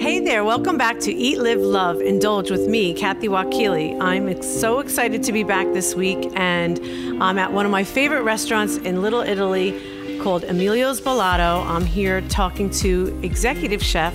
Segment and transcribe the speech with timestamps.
[0.00, 4.00] Hey there, welcome back to Eat, Live, Love, Indulge with me, Kathy Wakile.
[4.00, 6.80] I'm so excited to be back this week, and
[7.22, 11.64] I'm at one of my favorite restaurants in Little Italy called Emilio's Ballato.
[11.66, 14.14] I'm here talking to executive chef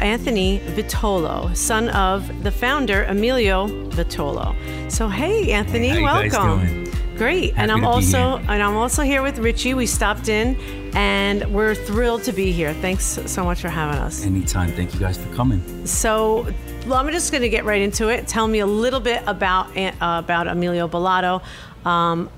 [0.00, 4.56] Anthony Vitolo, son of the founder Emilio Vitolo.
[4.90, 6.89] So, hey, Anthony, How welcome.
[7.20, 9.74] Great, and I'm also and I'm also here with Richie.
[9.74, 10.56] We stopped in,
[10.94, 12.72] and we're thrilled to be here.
[12.72, 14.24] Thanks so much for having us.
[14.24, 14.72] Anytime.
[14.72, 15.60] Thank you guys for coming.
[15.86, 16.46] So,
[16.86, 18.26] well, I'm just going to get right into it.
[18.26, 21.42] Tell me a little bit about uh, about Emilio Ballato.
[21.84, 22.30] Um,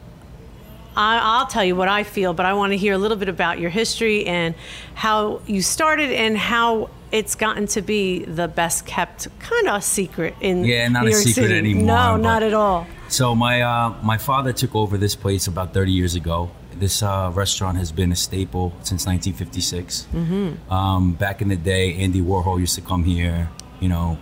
[0.96, 3.28] I, I'll tell you what I feel, but I want to hear a little bit
[3.28, 4.52] about your history and
[4.94, 10.34] how you started and how it's gotten to be the best kept kind of secret
[10.40, 11.54] in Yeah, not New a secret City.
[11.56, 12.88] anymore, No, not at all.
[13.12, 16.50] So my uh, my father took over this place about 30 years ago.
[16.78, 20.06] This uh, restaurant has been a staple since 1956.
[20.14, 20.72] Mm-hmm.
[20.72, 23.50] Um, back in the day, Andy Warhol used to come here.
[23.80, 24.18] You know,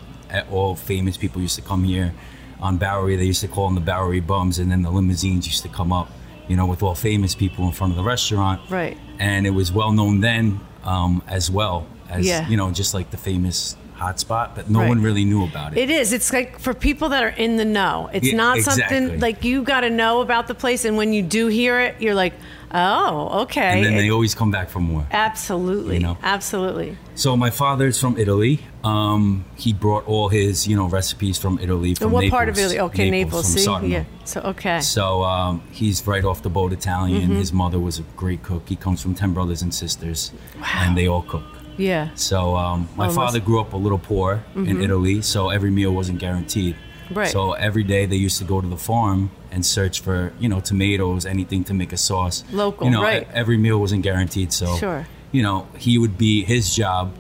[0.51, 2.13] all famous people used to come here.
[2.61, 5.63] On Bowery, they used to call them the Bowery Bums, and then the limousines used
[5.63, 6.11] to come up.
[6.49, 8.61] You know, with all famous people in front of the restaurant.
[8.69, 8.99] Right.
[9.21, 12.49] And it was well known then, um, as well as Yeah.
[12.49, 14.89] you know, just like the famous hotspot, but no Right.
[14.89, 15.79] one really knew about it.
[15.79, 16.13] It is.
[16.13, 18.09] It's like for people that are in the know.
[18.13, 18.83] It's Yeah, not exactly.
[18.99, 21.97] something like you got to know about the place, and when you do hear it,
[22.01, 22.33] you're like,
[22.73, 23.77] oh, okay.
[23.77, 25.05] and then they always come back for more.
[25.11, 26.17] absolutely, you know.
[26.23, 26.97] absolutely.
[27.15, 28.61] So my father's from Italy.
[28.83, 31.95] Um, he brought all his, you know, recipes from Italy.
[31.95, 32.81] From And what Naples, part of Italy?
[32.81, 33.53] Okay, Naples.
[33.65, 34.05] from see, yeah.
[34.25, 34.81] So okay.
[34.81, 37.23] So um, he's right off the boat Italian.
[37.23, 37.37] Mm-hmm.
[37.37, 38.63] His mother was a great cook.
[38.69, 40.33] He comes from ten brothers and sisters,
[40.81, 41.45] and they all cook.
[41.81, 42.11] Yeah.
[42.15, 43.17] So um, my Almost.
[43.17, 46.75] father grew up a little poor in Italy, so every meal wasn't guaranteed.
[46.75, 47.15] Mm-hmm.
[47.19, 47.29] Right.
[47.31, 50.61] So every day they used to go to the farm and search for, you know,
[50.61, 52.45] tomatoes, anything to make a sauce.
[52.53, 53.27] Local, You know, right.
[53.33, 54.53] every meal wasn't guaranteed.
[54.53, 55.07] So, Sure.
[55.33, 57.13] you know, he would be his job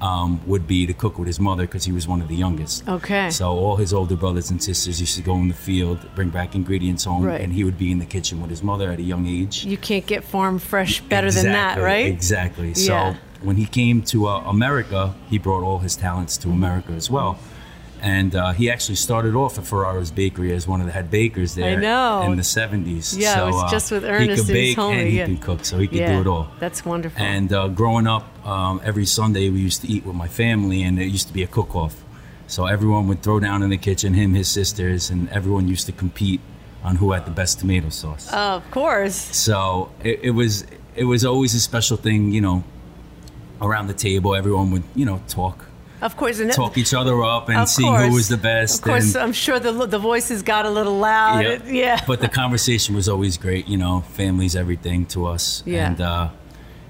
[0.00, 2.86] um, would be to cook with his mother because he was one of the youngest.
[2.88, 3.30] Okay.
[3.30, 6.54] So all his older brothers and sisters used to go in the field, bring back
[6.54, 7.40] ingredients home, Right.
[7.40, 9.64] and he would be in the kitchen with his mother at a young age.
[9.64, 12.06] You can't get farm fresh better than that, right?
[12.06, 12.74] Exactly.
[12.74, 13.14] So Yeah.
[13.44, 17.38] When he came to uh, America, he brought all his talents to America as well.
[18.00, 21.54] And uh, he actually started off at Ferrara's Bakery as one of the head bakers
[21.54, 22.22] there I know.
[22.22, 23.18] in the 70s.
[23.18, 25.24] Yeah, so, was uh, just with He Ernest could his bake homie, and he yeah.
[25.24, 26.12] can cook, so he could yeah.
[26.12, 26.48] do it all.
[26.60, 27.22] That's wonderful.
[27.22, 30.98] And uh, growing up, um, every Sunday we used to eat with my family, and
[30.98, 32.04] it used to be a cook-off.
[32.46, 35.92] So everyone would throw down in the kitchen, him, his sisters, and everyone used to
[35.92, 36.40] compete
[36.82, 38.28] on who had the best tomato sauce.
[38.30, 39.14] Oh, of course.
[39.14, 42.64] So it, it was it was always a special thing, you know.
[43.64, 45.64] Around the table, everyone would you know talk
[46.02, 46.38] Of course.
[46.38, 48.06] And talk each other up and see course.
[48.06, 48.78] who was the best.
[48.78, 51.44] Of course, and, I'm sure the the voices got a little loud.
[51.44, 51.62] Yep.
[51.66, 52.00] Yeah.
[52.06, 53.66] But the conversation was always great.
[53.68, 55.62] You know, family's everything to us.
[55.66, 55.86] Yeah.
[55.88, 56.28] And uh,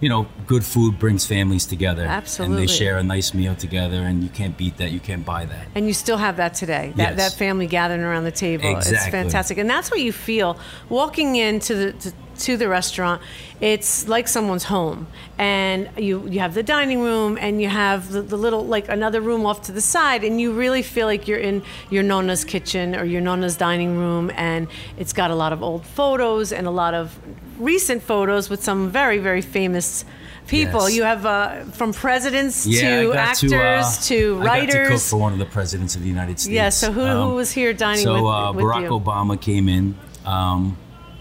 [0.01, 2.05] you know, good food brings families together.
[2.05, 2.57] Absolutely.
[2.57, 4.91] And they share a nice meal together, and you can't beat that.
[4.91, 5.69] You can't buy that.
[5.75, 6.93] And you still have that today.
[6.97, 7.17] That Yes.
[7.17, 8.69] that family gathering around the table.
[8.77, 8.97] Exactly.
[8.97, 9.57] It's fantastic.
[9.59, 10.59] And that's what you feel
[10.91, 13.21] walking into the to, to the restaurant.
[13.61, 15.07] It's like someone's home.
[15.39, 19.21] And you you have the dining room and you have the, the little like another
[19.21, 22.95] room off to the side and you really feel like you're in your nonna's kitchen
[22.95, 26.71] or your nonna's dining room and it's got a lot of old photos and a
[26.71, 27.19] lot of
[27.59, 30.05] recent photos with some very very famous
[30.47, 30.83] people.
[30.89, 30.97] Yes.
[30.97, 35.01] You have uh, from presidents Yeah, to actors to, uh, to I got to cook
[35.01, 36.53] for one of the presidents of the United States.
[36.53, 38.91] Yeah, so who- who was here dining so, with- uh, with Barack you?
[38.91, 39.95] Obama came in
[40.27, 40.77] um,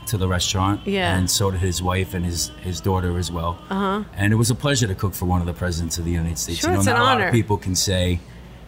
[0.08, 0.86] to the restaurant.
[0.88, 1.18] Yeah.
[1.18, 3.58] And so did his wife and his, his daughter as well.
[3.70, 4.04] Uh-huh.
[4.16, 6.38] And it was a pleasure to cook for one of the presidents of the United
[6.38, 6.60] States.
[6.60, 7.28] Sure, you know, it's not an a lot honor.
[7.28, 8.20] of people can say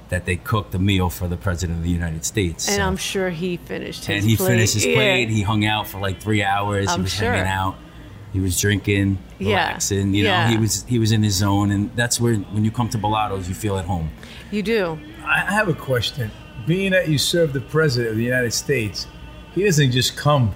[0.09, 2.67] that they cooked a meal for the president of the United States.
[2.67, 4.17] And so- I'm sure he finished his plate.
[4.19, 4.47] and he plate.
[4.47, 4.95] finished his Yeah.
[4.95, 5.29] plate.
[5.29, 6.87] He hung out for like three hours.
[6.89, 7.31] I'm he was sure.
[7.31, 7.75] hanging out.
[8.31, 9.47] He was drinking, Yeah.
[9.67, 10.13] relaxing.
[10.13, 10.49] You Yeah.
[10.49, 13.47] he was he was in his zone, and that's where when you come to Ballato's,
[13.47, 14.09] you feel at home.
[14.51, 14.99] You do.
[15.23, 16.31] I I have a question.
[16.67, 19.07] Being that you serve the president of the United States,
[19.53, 20.53] he doesn't just come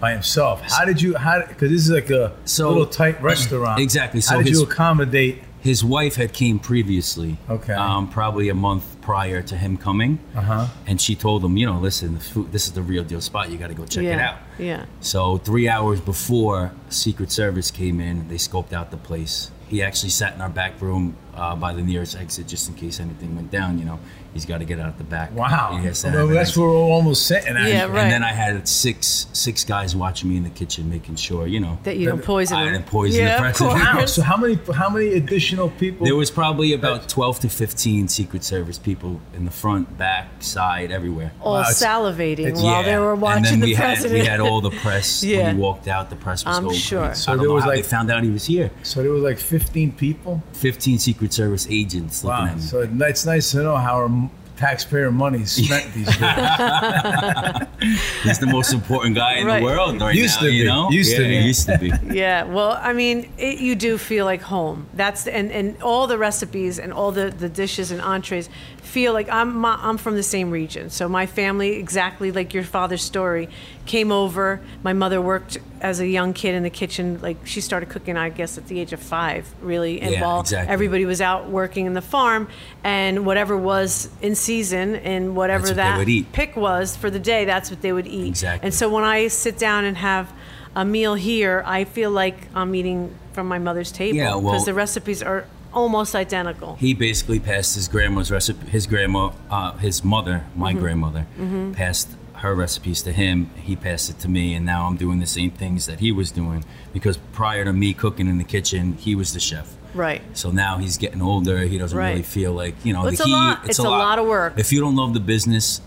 [0.00, 0.62] by himself.
[0.62, 1.14] How did you?
[1.16, 1.44] How?
[1.46, 3.80] Because this is like a So- little tight restaurant.
[3.80, 4.20] Exactly.
[4.20, 5.42] So how did his- you accommodate?
[5.62, 7.36] His wife had came previously.
[7.50, 7.74] Okay.
[7.74, 10.18] Um, probably a month prior to him coming.
[10.34, 10.66] Uh huh.
[10.86, 13.50] And she told him, you know, listen, the food, this is the real deal spot.
[13.50, 14.14] You got to go check yeah.
[14.14, 14.36] it out.
[14.58, 14.86] Yeah.
[15.00, 19.50] So three hours before Secret Service came in, they scoped out the place.
[19.68, 23.00] He actually sat in our back room uh, by the nearest exit just in case
[23.00, 23.78] anything went down.
[23.78, 23.98] You know,
[24.34, 25.34] he's got to get out the back.
[25.34, 25.76] Wow.
[25.80, 26.60] He has to Well, have an that's exit.
[26.62, 27.56] where we're almost sitting.
[27.56, 27.68] at.
[27.68, 31.46] Yeah, And then I had six six guys watching me in the kitchen, making sure
[31.46, 32.74] you know That you don't poison I them.
[32.74, 33.74] didn't poison yeah, the of president.
[33.96, 34.06] Wow.
[34.06, 36.04] So how many how many additional people?
[36.06, 40.90] There was probably about twelve to fifteen Secret Service people in the front, back, side,
[40.92, 41.32] everywhere.
[41.40, 44.12] All Wow, it's- salivating it's- while they were and watching then the we president.
[44.18, 45.38] had we had all the press Yeah.
[45.44, 46.10] when he walked out.
[46.10, 47.06] The press was I'm going sure.
[47.06, 47.22] crazy.
[47.22, 48.70] So I don't there know was how like- they found out he was here.
[48.82, 50.42] so there was like 15 people.
[50.52, 52.50] Fifteen Secret Service agents looking Wow.
[52.50, 52.62] at me.
[52.62, 56.16] So it's nice to know how our taxpayer money is spent these days.
[58.24, 59.60] He's the most important guy in Right.
[59.60, 60.46] the world right Used now.
[60.46, 60.68] to you be.
[60.68, 61.46] know, Used to yeah, be.
[61.46, 61.92] Used to be.
[62.14, 64.86] Yeah, well, I mean, it, you do feel like home.
[64.94, 68.50] That's the, and and all the recipes and all the, the dishes and entrees
[68.82, 70.90] feel like I'm my, I'm from the same region.
[70.90, 73.48] So my family, exactly like your father's story,
[73.86, 74.60] came over.
[74.82, 77.20] My mother worked as a young kid in the kitchen.
[77.22, 80.00] Like she started cooking, I guess, at the age of five, really.
[80.00, 80.72] And Yeah, while exactly.
[80.72, 82.48] everybody was out working in the farm,
[82.82, 87.70] and whatever was in season and whatever what that pick was for the day, that's
[87.70, 88.28] what they would eat.
[88.28, 88.66] Exactly.
[88.66, 90.32] And so when I sit down and have
[90.74, 94.64] a meal here, I feel like I'm eating from my mother's table Yeah, because well-
[94.64, 96.76] the recipes are almost identical.
[96.76, 98.68] He basically passed his grandma's recipe.
[98.70, 100.80] His grandma, uh, his mother, my Mm-hmm.
[100.80, 101.26] grandmother,
[101.74, 103.50] passed her recipes to him.
[103.56, 106.30] He passed it to me, and now I'm doing the same things that he was
[106.30, 106.64] doing.
[106.92, 109.74] Because prior to me cooking in the kitchen, he was the chef.
[109.92, 110.22] Right.
[110.34, 111.58] So now he's getting older.
[111.64, 112.10] He doesn't Right.
[112.10, 114.54] really feel like you know Well, the it's a lot- it's a lot of work.
[114.56, 115.80] If you don't love the business,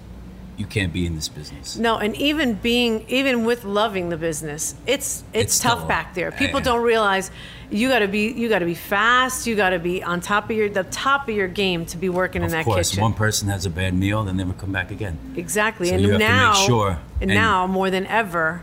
[0.58, 1.78] you can't be in this business.
[1.78, 6.14] No, and even being even with loving the business, it's it's, It's tough still- back
[6.16, 6.32] there.
[6.32, 6.66] People yeah.
[6.66, 7.32] don't realize
[7.74, 9.48] you got to be you got to be fast.
[9.48, 12.10] You got to be on top of your the top of your game to be
[12.10, 13.02] working in Of that course, kitchen.
[13.02, 15.18] one person has a bad meal, then they never come back again.
[15.36, 15.88] Exactly.
[15.88, 18.62] So and you have to make now, sure, and and- now more than ever,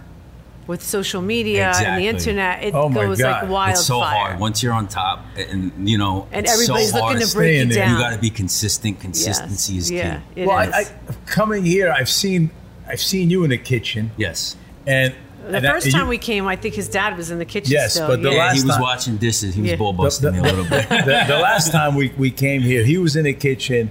[0.66, 3.42] with social media and the internet, it Oh goes God.
[3.42, 3.70] like wildfire.
[3.72, 4.38] It's so hard.
[4.38, 7.60] Once you're on top, and you know, and it's everybody's so hard looking to break
[7.60, 7.92] in you down.
[7.94, 9.00] You got to be consistent.
[9.00, 9.82] Consistency yes.
[9.84, 10.42] is yeah, key.
[10.42, 10.66] it well, I.
[10.66, 10.84] I,
[11.26, 12.50] coming here, I've seen
[12.86, 14.56] I've seen you in the kitchen, Yes.
[14.86, 15.14] and
[15.52, 17.44] the and I- first you- time we came, I think his dad was in the
[17.44, 17.72] kitchen.
[17.72, 18.08] Yes, still.
[18.08, 18.34] but the yeah.
[18.36, 19.54] Yeah, last he was time- watching dishes.
[19.54, 19.76] He was Yeah.
[19.76, 20.88] bull busting me a little bit.
[20.88, 23.90] the, the last time we, we came here, he was in the kitchen,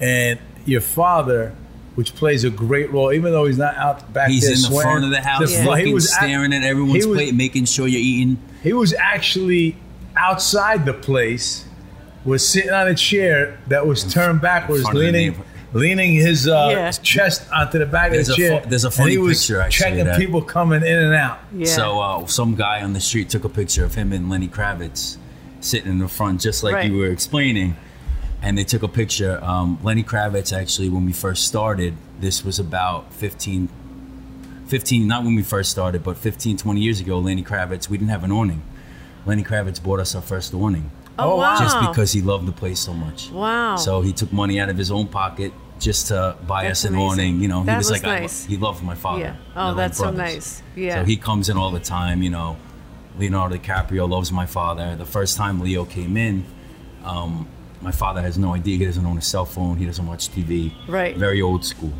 [0.00, 1.54] and your father,
[1.94, 4.62] which plays a great role, even though he's not out back He's there in the
[4.68, 7.64] swearing, front of the house, the- looking, he was staring at everyone's was- plate, making
[7.66, 8.38] sure you're eating.
[8.62, 9.76] He was actually
[10.16, 11.64] outside the place,
[12.24, 16.68] was sitting on a chair that was turned backwards, leaning of the leaning, his uh,
[16.72, 16.90] Yeah.
[16.90, 18.60] chest onto the back There's of a the chair.
[18.62, 21.14] fu- there's a and funny he was picture, actually, checking that- people coming in and
[21.14, 21.38] out.
[21.56, 21.66] Yeah.
[21.66, 25.16] So uh, some guy on the street took a picture of him and Lenny Kravitz
[25.60, 26.90] sitting in the front, just like Right.
[26.90, 27.76] you were explaining.
[28.44, 29.38] And they took a picture.
[29.42, 33.68] Um, Lenny Kravitz, actually, when we first started, this was about 15,
[34.66, 38.10] 15, not when we first started, but 15, 20 years ago, Lenny Kravitz, we didn't
[38.10, 38.62] have an awning.
[39.26, 41.58] Lenny Kravitz bought us our first awning oh, Oh, wow.
[41.58, 43.30] just because he loved the place so much.
[43.30, 43.76] Wow.
[43.76, 46.94] So he took money out of his own pocket just to buy That's us an
[46.94, 47.10] amazing.
[47.10, 47.40] awning.
[47.40, 48.44] You know, That he was, was like, nice.
[48.44, 49.20] he loved my father.
[49.22, 49.36] Yeah.
[49.56, 50.62] Oh, that's so nice.
[50.76, 51.00] Yeah.
[51.00, 52.22] So he comes in all the time.
[52.22, 52.56] You know,
[53.18, 54.96] Leonardo DiCaprio loves my father.
[54.96, 56.44] The first time Leo came in,
[57.04, 57.48] um,
[57.80, 58.78] my father has no idea.
[58.78, 59.76] He doesn't own a cell phone.
[59.76, 60.72] He doesn't watch TV.
[60.86, 61.16] Right.
[61.16, 61.92] Very old school.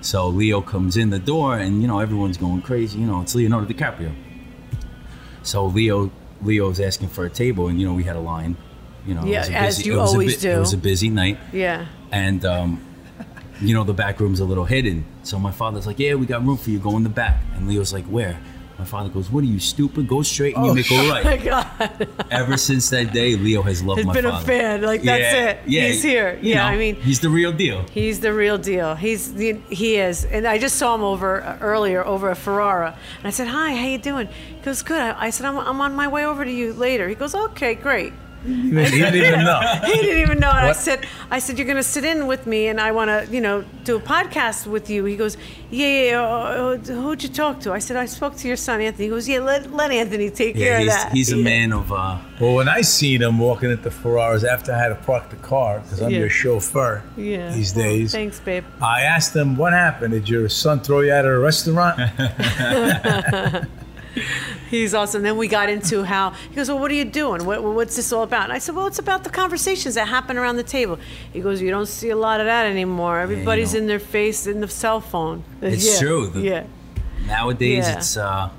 [0.00, 2.98] So Leo comes in the door, and you know everyone's going crazy.
[2.98, 4.12] You know, it's Leonardo DiCaprio.
[5.44, 6.10] So Leo,
[6.42, 8.56] Leo's asking for a table, and you know we had a line.
[9.06, 11.08] You know, it Yeah, was a as you was always bu- It was a busy
[11.10, 11.86] night yeah.
[12.12, 12.80] and um,
[13.60, 15.04] you know the back room's a little hidden.
[15.24, 16.78] So my father's like, "Yeah, we got room for you.
[16.78, 18.38] Go in the back." And Leo's like, "Where?"
[18.82, 20.08] My father goes, "What are you stupid?
[20.08, 22.08] Go straight and you Oh, make a Oh my right." God.
[22.32, 24.82] Ever since that day, Leo has loved He's my been a fan.
[24.82, 25.60] Like, that's Yeah, it.
[25.66, 26.36] Yeah, He's here.
[26.42, 27.84] you Yeah, know, I mean- he's the real deal.
[27.92, 28.96] He's the real deal.
[28.96, 32.96] He's the, he is, and I just saw him over uh, earlier over a Ferrara,
[33.18, 35.80] and I said, "Hi, how you doing?" He goes, "Good." I, I said, I'm, "I'm
[35.80, 38.12] on my way over to you later." He goes, "Okay, great."
[38.46, 39.60] He didn't, even know.
[39.84, 40.50] He didn't even know.
[40.50, 43.08] And I said, "I said you're going to sit in with me, and I want
[43.08, 45.36] to, you know, do a podcast with you." He goes,
[45.70, 46.10] "Yeah, yeah.
[46.10, 46.22] yeah.
[46.22, 49.10] Uh, uh, who'd you talk to?" I said, "I spoke to your son, Anthony." He
[49.10, 51.92] goes, "Yeah, let, let Anthony take care of that." he's a man of.
[51.92, 55.30] Uh, Well, when I seen him walking at the Ferrara's after I had to park
[55.30, 56.18] the car because I'm Yeah.
[56.20, 57.54] your chauffeur Yeah.
[57.54, 58.64] these days, thanks, babe.
[58.80, 60.12] I asked him what happened.
[60.14, 61.96] Did your son throw you out of a restaurant?
[64.70, 65.22] He's awesome.
[65.22, 67.44] Then we got into how he goes, "Well, what are you doing?
[67.44, 70.36] What, what's this all about?" And I said, "Well, it's about the conversations that happen
[70.36, 70.98] around the table."
[71.32, 73.20] He goes, "You don't see a lot of that anymore.
[73.20, 73.80] Everybody's know.
[73.80, 76.26] in their face in the cell phone." It's Yeah, true.
[76.28, 76.64] The- yeah,
[77.26, 77.96] nowadays, Yeah.
[77.96, 78.50] it's uh,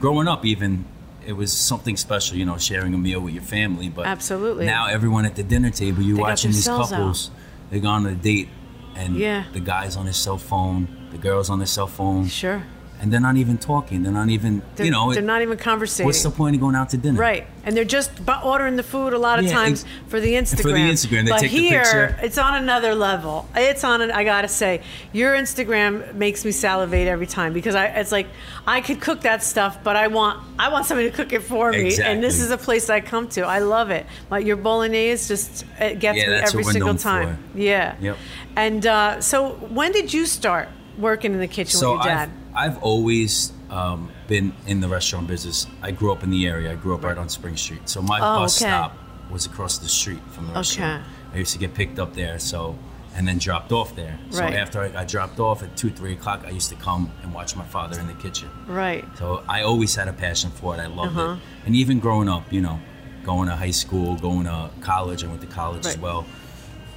[0.00, 0.44] growing up.
[0.44, 0.84] Even
[1.26, 3.88] it was something special, you know, sharing a meal with your family.
[3.88, 4.66] But Absolutely.
[4.66, 6.96] now everyone at the dinner table, you're They watching these cells out.
[6.98, 7.30] couples.
[7.70, 8.48] They go on a date,
[8.94, 9.44] and Yeah.
[9.52, 12.62] the guy's on his cell phone, the girl's on their cell phone, sure.
[13.00, 14.02] And they're not even talking.
[14.02, 16.06] They're not even, They're, you know, they're it- not even conversating.
[16.06, 17.18] what's the point of going out to dinner?
[17.20, 18.10] Right, and they're just
[18.44, 20.62] ordering the food a lot of Yeah, times for the Instagram.
[20.62, 22.16] for the Instagram, they but take the here, picture.
[22.22, 23.46] it's on another level.
[23.54, 24.00] It's on.
[24.00, 27.86] An, I gotta say, your Instagram makes me salivate every time because I.
[27.86, 28.26] It's like
[28.66, 31.70] I could cook that stuff, but I want I want somebody to cook it for
[31.72, 31.86] me.
[31.86, 32.12] exactly.
[32.14, 33.42] And this is a place I come to.
[33.42, 34.06] I love it.
[34.30, 37.36] Like your bolognese just it gets Yeah, me every single time.
[37.52, 37.58] for.
[37.58, 37.94] Yeah.
[38.00, 38.16] Yep.
[38.56, 42.30] And uh, so, when did you start working in the kitchen So with your dad?
[42.30, 45.66] I've, I've always um, been in the restaurant business.
[45.82, 46.72] I grew up in the area.
[46.72, 47.88] I grew up right on Spring Street.
[47.88, 48.70] So my Oh, bus okay.
[48.70, 48.96] stop
[49.30, 51.02] was across the street from the restaurant.
[51.02, 51.10] Okay.
[51.34, 52.38] I used to get picked up there.
[52.38, 52.76] So
[53.14, 54.18] and then dropped off there.
[54.30, 54.54] So Right.
[54.54, 57.56] after I got dropped off at two, three o'clock, I used to come and watch
[57.56, 58.48] my father in the kitchen.
[58.66, 59.04] right.
[59.18, 60.80] So I always had a passion for it.
[60.80, 61.32] I loved Uh-huh.
[61.32, 61.38] it.
[61.66, 62.78] And even growing up, you know,
[63.24, 66.02] going to high school, going to college, I went to college as Right.
[66.02, 66.26] well.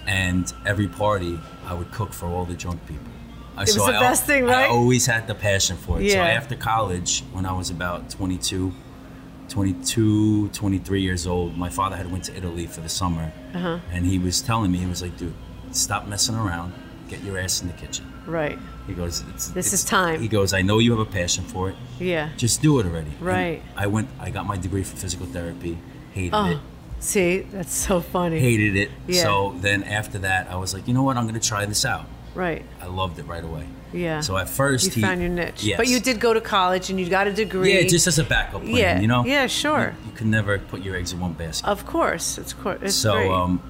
[0.07, 3.11] And every party, I would cook for all the drunk people.
[3.59, 4.65] I- was the I, best thing, right?
[4.65, 6.11] I always had the passion for it.
[6.11, 8.73] So after college, when I was about 22,
[9.49, 13.31] 22, 23 years old, my father had went to Italy for the summer.
[13.53, 13.79] Uh-huh.
[13.91, 15.33] And he was telling me, he was like, dude,
[15.71, 16.73] stop messing around.
[17.09, 18.05] Get your ass in the kitchen.
[18.27, 18.59] Right.
[18.85, 20.21] He goes, it's, This it's- is time.
[20.21, 22.29] He goes, I know you have a passion for it Yeah.
[22.37, 23.09] just do it already.
[23.09, 23.63] And Right.
[23.75, 24.07] I went.
[24.19, 25.77] I got my degree for physical therapy.
[26.13, 26.57] Hated Oh, it.
[26.99, 28.39] see, that's so funny.
[28.39, 28.91] Hated it.
[29.07, 29.23] Yeah.
[29.23, 31.17] So then after that, I was like, you know what?
[31.17, 32.05] I'm going to try this out.
[32.35, 32.63] Right.
[32.81, 33.65] I loved it right away.
[33.91, 34.21] Yeah.
[34.21, 35.63] So at first, You he, found your niche.
[35.63, 35.77] Yes.
[35.77, 37.73] But you did go to college and you got a degree.
[37.73, 38.75] Yeah, just as a backup plan.
[38.75, 38.99] Yeah.
[38.99, 39.25] You know.
[39.25, 39.95] Yeah, sure.
[40.03, 41.67] You, you can never put your eggs in one basket.
[41.67, 42.37] Of course.
[42.37, 43.61] It's, cour- it's so um,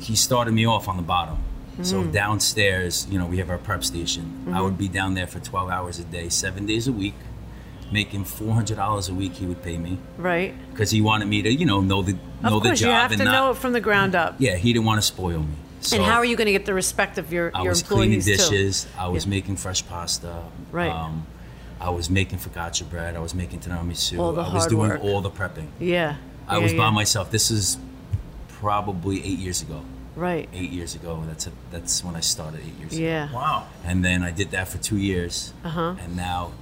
[0.00, 1.38] he started me off on the bottom.
[1.82, 2.12] So Mm.
[2.12, 4.24] downstairs, you know, we have our prep station.
[4.24, 4.54] Mm-hmm.
[4.54, 7.12] I would be down there for 12 hours a day, seven days a week,
[7.92, 9.34] making $400 a week.
[9.34, 10.54] He would pay me right.
[10.70, 12.92] because he wanted me to, you know, know the know Of the course, job you
[12.94, 13.32] have to not.
[13.32, 14.36] know it from the ground up.
[14.38, 15.52] Yeah, he didn't want to spoil me.
[15.80, 17.82] So and how are you going to get the respect of your, I your was
[17.82, 18.50] cleaning employees too?
[18.56, 18.86] dishes.
[18.98, 19.30] I was Yeah.
[19.30, 20.42] making fresh pasta.
[20.72, 20.90] Right.
[20.90, 21.26] Um,
[21.80, 23.14] I was making focaccia bread.
[23.16, 24.18] I was making tiramisu.
[24.18, 25.02] All the I was hard doing work.
[25.04, 25.68] all the prepping.
[25.78, 26.16] Yeah.
[26.48, 26.78] I Yeah, was yeah.
[26.78, 27.30] by myself.
[27.30, 27.76] This is
[28.48, 29.82] probably eight years ago.
[30.14, 30.48] Right.
[30.54, 31.22] Eight years ago.
[31.26, 32.60] That's a, that's when I started.
[32.66, 33.02] Eight years ago.
[33.04, 33.32] Yeah.
[33.32, 33.66] Wow.
[33.84, 35.52] And then I did that for two years.
[35.62, 35.94] Uh-huh.
[36.00, 36.52] And now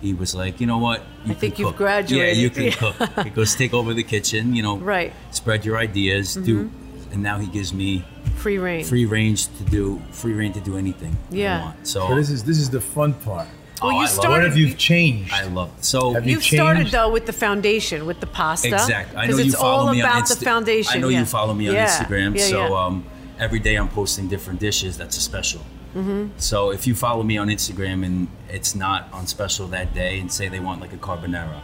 [0.00, 1.02] he was like, you know what?
[1.24, 2.36] You I think can you've graduated.
[2.36, 2.70] Yeah, you can Yeah.
[2.72, 3.24] cook.
[3.24, 4.54] He goes, take over the kitchen.
[4.54, 5.10] You know, Right.
[5.10, 5.32] Mm-hmm.
[5.32, 6.34] Spread your ideas.
[6.34, 6.70] Do.
[7.14, 8.04] And now he gives me
[8.36, 8.84] Free reign.
[8.84, 11.60] free range to do free reign to do anything Yeah.
[11.60, 11.86] I want.
[11.86, 13.46] So, So this is this is the fun part.
[13.80, 15.32] Well, you I started- What have you changed?
[15.32, 15.84] I love it.
[15.84, 18.68] So Have you You've started though with the foundation, with the pasta.
[18.68, 19.16] exactly.
[19.16, 20.92] I know Because you it's follow all me about on the foundation.
[20.96, 21.20] I know yeah.
[21.20, 21.86] you follow me on Yeah.
[21.88, 22.36] Instagram.
[22.36, 22.84] Yeah, so yeah.
[22.84, 23.04] um,
[23.38, 24.96] every day I'm posting different dishes.
[24.96, 25.60] That's a special.
[25.96, 26.22] Mm-hmm.
[26.38, 30.32] So if you follow me on Instagram and it's not on special that day, and
[30.32, 31.60] say they want like a carbonara,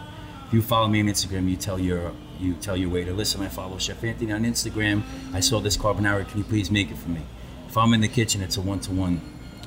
[0.47, 3.49] if you follow me on Instagram, you tell your you tell your waiter, listen, I
[3.49, 5.03] follow Chef Anthony on Instagram.
[5.33, 6.27] I saw this carbonara.
[6.29, 7.23] Can you please make it for me?
[7.69, 9.21] If I'm in the kitchen, it's a one to one.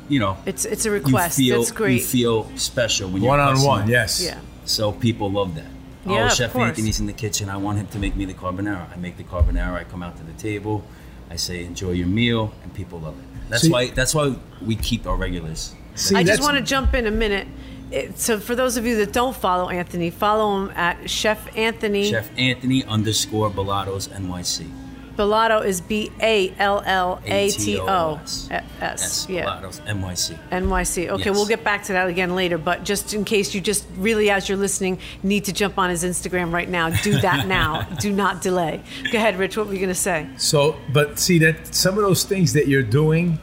[0.10, 1.38] You know, It's it's a you request.
[1.38, 1.94] feel That's great.
[2.02, 4.22] you feel special when you're One on one, yes.
[4.22, 4.40] yeah.
[4.66, 5.66] So people love that.
[6.06, 6.68] Yeah, oh, Chef course.
[6.70, 7.48] Anthony's in the kitchen.
[7.50, 8.92] I want him to make me the carbonara.
[8.92, 9.76] I make the carbonara.
[9.80, 10.84] I come out to the table.
[11.30, 13.26] I say, enjoy your meal, and people love it.
[13.50, 13.92] That's See- why.
[13.92, 15.74] That's why we keep our regulars.
[15.96, 17.48] See, I just want to jump in a minute.
[17.94, 22.10] It, so for those of you that don't follow Anthony, follow him at Chef Anthony.
[22.10, 24.68] Chef Anthony underscore Ballatos NYC.
[25.16, 27.84] Ballato is B A L L A T O
[28.20, 28.48] A-T-O-S.
[28.50, 28.64] S.
[28.82, 29.46] Yes, Yeah.
[29.46, 30.40] Ballatos NYC.
[30.50, 31.10] NYC.
[31.10, 31.36] Okay, Yes.
[31.36, 32.58] we'll get back to that again later.
[32.58, 36.04] But just in case you just really, as you're listening, need to jump on his
[36.04, 37.84] Instagram right now, do that now.
[38.00, 38.82] do not delay.
[39.12, 39.56] Go ahead, Rich.
[39.56, 40.28] What were you going to say?
[40.38, 43.38] So, but see that some of those things that you're doing,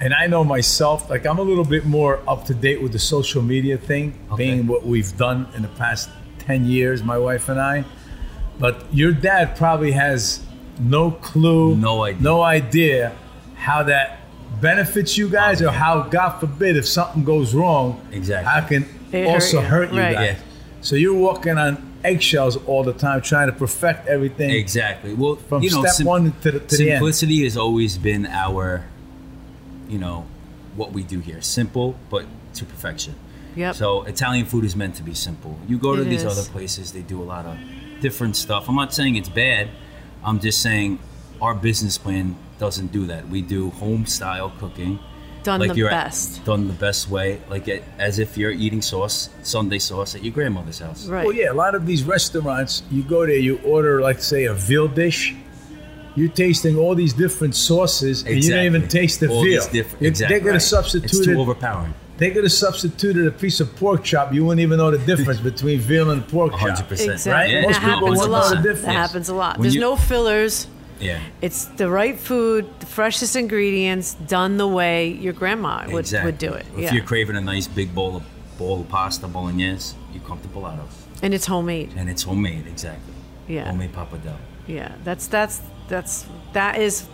[0.00, 2.98] and I know myself, like I'm a little bit more up to date with the
[2.98, 4.44] social media thing, Okay.
[4.44, 6.08] being what we've done in the past
[6.40, 7.84] 10 years, my wife and I.
[8.58, 10.40] But your dad probably has
[10.78, 12.22] no clue, No idea.
[12.22, 13.12] no idea
[13.56, 14.20] how that
[14.60, 18.52] benefits you guys, or how, God forbid, if something goes wrong, Exactly.
[18.52, 18.82] I can
[19.12, 19.66] It hurt also you.
[19.66, 20.14] hurt you Right.
[20.14, 20.36] guys.
[20.36, 20.42] Yeah.
[20.80, 24.50] So you're walking on eggshells all the time, trying to perfect everything.
[24.50, 25.14] Exactly.
[25.14, 26.98] Well, From you know, step sim- one to the- to the end.
[26.98, 28.84] simplicity has always been our,
[29.88, 30.26] you know,
[30.76, 31.40] what we do here.
[31.42, 33.14] Simple, but to perfection.
[33.56, 33.76] Yep.
[33.76, 35.56] So Italian food is meant to be simple.
[35.68, 36.38] You go to It these is.
[36.38, 37.56] other places, they do a lot of
[38.00, 38.68] different stuff.
[38.68, 39.68] I'm not saying it's bad.
[40.24, 40.98] I'm just saying
[41.40, 43.28] our business plan doesn't do that.
[43.28, 44.98] We do home style cooking.
[45.44, 46.42] Done like the you're best.
[46.46, 50.32] done the best way, like it, as if you're eating sauce, Sunday sauce at your
[50.32, 51.06] grandmother's house.
[51.06, 51.26] Right.
[51.26, 54.54] Well, yeah, a lot of these restaurants, you go there, you order, like, say, a
[54.54, 55.34] veal dish.
[56.16, 59.60] You're tasting all these different sauces, and you don't even taste the All veal.
[59.62, 60.34] these different- You- exactly.
[60.34, 60.60] They're going Right.
[60.60, 61.36] to substitute It's too it.
[61.36, 61.94] overpowering.
[62.18, 64.32] They could have substituted a piece of pork chop.
[64.32, 66.60] You wouldn't even know the difference between veal and pork chop.
[66.60, 67.14] 100%.
[67.14, 67.32] Exactly.
[67.32, 67.54] Right?
[67.54, 68.62] And Most that people happens a won't know lot.
[68.62, 69.58] the That happens a lot.
[69.58, 70.68] When There's you- no fillers.
[71.00, 71.18] Yeah.
[71.42, 76.28] It's the right food, the freshest ingredients, done the way your grandma would, exactly.
[76.30, 76.64] would do it.
[76.76, 76.92] If yeah.
[76.94, 78.22] you're craving a nice big bowl of
[78.56, 80.88] bowl of pasta bolognese you're comfortable out of,
[81.24, 81.90] And it's homemade.
[81.96, 83.12] and it's homemade exactly.
[83.48, 83.64] Yeah.
[83.66, 84.36] Homemade pappardelle.
[84.68, 87.06] Yeah, that's that's that's that is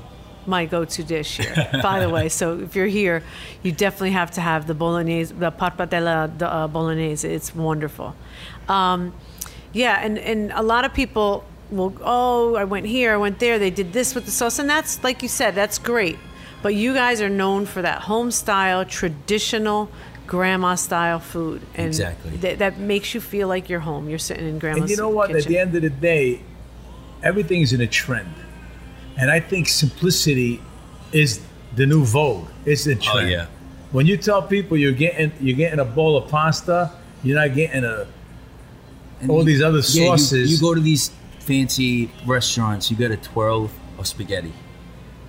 [0.46, 1.68] my go-to dish here.
[1.82, 3.22] by the way, so if you're here,
[3.62, 7.28] you definitely have to have the bolognese, the pappardella the, uh, bolognese.
[7.28, 8.14] It's wonderful.
[8.68, 9.12] Um,
[9.72, 13.58] yeah, and and a lot of people will, oh, I went here, I went there,
[13.58, 16.18] they did this with the sauce, and that's like you said, that's great.
[16.62, 19.90] But you guys are known for that home style, traditional.
[20.26, 22.36] Grandma style food, and Exactly.
[22.36, 24.08] that, that makes you feel like you're home.
[24.08, 25.34] You're sitting in grandma's And you know what?
[25.34, 26.42] At the end of the day,
[27.20, 28.32] everything is in a trend,
[29.20, 30.60] and I think simplicity
[31.12, 31.40] is
[31.76, 32.48] the new vogue.
[32.64, 33.26] It's the oh, trend.
[33.26, 33.46] Oh, yeah.
[33.92, 37.84] When you tell people you're getting you're getting a bowl of pasta, you're not getting
[37.84, 38.06] a
[39.20, 40.52] And All you- these other yeah, you- sauces.
[40.52, 41.10] You, go to these
[41.40, 44.52] fancy restaurants, you get a twirl of spaghetti.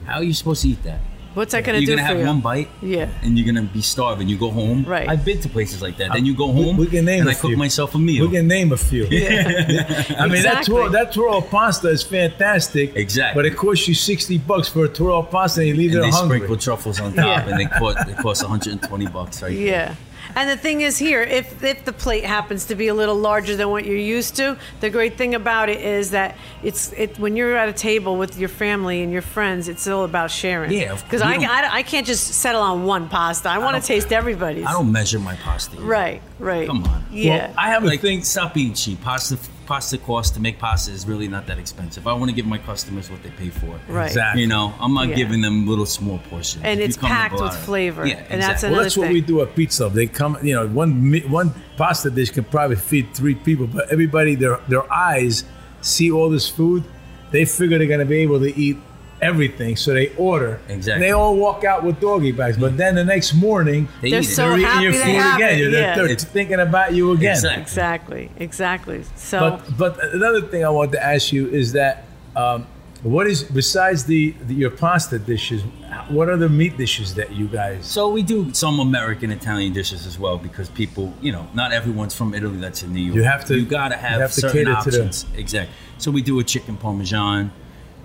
[0.05, 0.99] How are you supposed to eat that?
[1.33, 2.25] What's that gonna you're do gonna for have you?
[2.27, 3.07] one bite, Yeah.
[3.23, 4.27] and you're gonna be starving.
[4.27, 4.83] You go home.
[4.83, 5.07] Right.
[5.07, 6.11] I've been to places like that.
[6.13, 7.57] Then you go home, we can name and a I cook few.
[7.57, 8.27] myself a meal.
[8.27, 9.05] we can name a few.
[9.05, 10.65] I mean that Exactly.
[10.73, 12.95] twirl that twirl of pasta is fantastic.
[12.95, 13.41] Exactly.
[13.41, 15.99] But it costs you sixty bucks for a twirl of pasta and you leave and
[15.99, 16.37] it they hungry.
[16.39, 17.47] sprinkle truffles on top, Yeah.
[17.49, 19.55] and they cost they cost 120 bucks, right?
[19.57, 19.97] there.
[20.35, 23.55] And the thing is here, if if the plate happens to be a little larger
[23.55, 27.35] than what you're used to, the great thing about it is that it's it when
[27.35, 30.71] you're at a table with your family and your friends, it's all about sharing.
[30.71, 33.49] Yeah, Because I, I I can't just settle on one pasta.
[33.49, 34.65] I want to taste everybody's.
[34.65, 35.75] I don't measure my pasta.
[35.77, 35.85] either.
[35.85, 36.21] Right.
[36.41, 36.65] Right.
[36.67, 37.05] Come on.
[37.11, 37.47] Yeah.
[37.47, 38.23] Well, I have a Like, thing.
[38.23, 38.99] stop being cheap.
[39.01, 42.07] Pasta, pasta cost to make pasta is really not that expensive.
[42.07, 43.79] I want to give my customers what they pay for.
[43.87, 44.07] Right.
[44.07, 44.41] Exactly.
[44.41, 45.15] You know, I'm not Yeah.
[45.15, 46.63] giving them little small portions.
[46.63, 48.69] And If it's packed with flavor, Yeah, and that's exactly.
[48.69, 49.13] Well, another that's what thing.
[49.13, 49.89] we do at Pizza.
[49.89, 54.33] They come, you know, one one pasta dish can probably feed three people, but everybody,
[54.35, 55.43] their their eyes
[55.81, 56.83] see all this food,
[57.31, 58.77] they figure they're gonna be able to eat
[59.21, 60.59] everything, so they order.
[60.67, 60.93] Exactly.
[60.93, 64.19] And they all walk out with doggy bags, but then the next morning They They're
[64.21, 64.35] eat it.
[64.35, 65.59] so they're eating happy your food again.
[65.59, 65.95] it, They're, yeah.
[65.95, 67.31] they're thinking about you again.
[67.31, 67.61] Exactly.
[67.61, 68.31] Exactly.
[68.37, 69.03] Exactly.
[69.15, 72.65] So But but another thing I want to ask you is that um,
[73.03, 75.63] what is besides the, the your pasta dishes?
[76.09, 77.85] What are the meat dishes that you guys?
[77.85, 82.13] So we do some American Italian dishes as well because people, you know, not everyone's
[82.15, 83.15] from Italy that's in New York.
[83.15, 85.25] You have to- You gotta have, you have to certain cater to the- options.
[85.35, 85.73] Exactly.
[85.97, 87.51] So we do a chicken parmesan,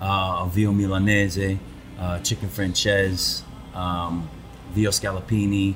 [0.01, 1.59] uh, a veal milanese,
[1.99, 3.43] uh, chicken francese,
[3.75, 4.29] um,
[4.73, 5.75] veal scallopini,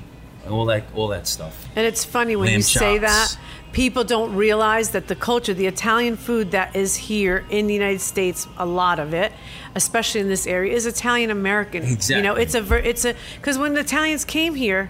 [0.49, 1.67] all that, all that stuff.
[1.75, 3.37] And it's funny when Lamb you say that,
[3.71, 8.01] people don't realize that the culture, the Italian food that is here in the United
[8.01, 9.31] States, a lot of it,
[9.75, 11.83] especially in this area, is Italian American.
[11.83, 12.15] Exactly.
[12.17, 14.89] You know, it's a it's a because when the Italians came here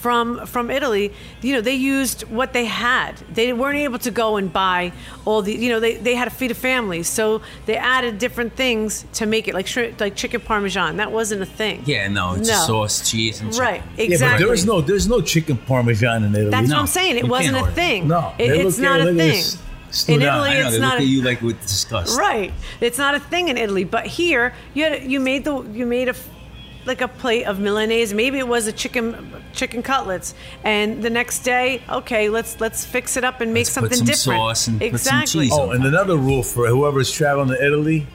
[0.00, 3.12] from from Italy, you know, they used what they had.
[3.32, 4.92] They weren't able to go and buy
[5.26, 8.56] all the, you know, they, they had to feed a family, so they added different
[8.56, 10.96] things to make it like shrimp, like chicken parmesan.
[10.96, 11.82] That wasn't a thing.
[11.86, 12.54] Yeah, no, it's No.
[12.66, 13.66] sauce, cheese, and chicken.
[13.66, 13.82] Right.
[13.96, 14.38] Yeah, Exactly.
[14.38, 16.50] but there is no there's no chicken parmesan in Italy.
[16.50, 17.16] That's No, what I'm saying.
[17.18, 17.74] It you wasn't a order that.
[17.76, 18.08] thing.
[18.08, 19.16] No, It- it's not a thing.
[19.18, 20.46] this In out.
[20.46, 22.18] Italy, I know, it's they not look a, at you like with disgust.
[22.18, 22.52] right.
[22.80, 26.08] It's not a thing in Italy, but here you had, you made the you made
[26.08, 26.28] a f-
[26.90, 28.12] like a plate of Milanese.
[28.12, 33.16] Maybe it was a chicken chicken cutlets, and the next day, okay, let's let's fix
[33.16, 34.38] it up and make Let's put something some different.
[34.38, 35.44] sauce and put some exactly.
[35.46, 38.06] cheese Oh, and another rule for whoever's traveling to Italy: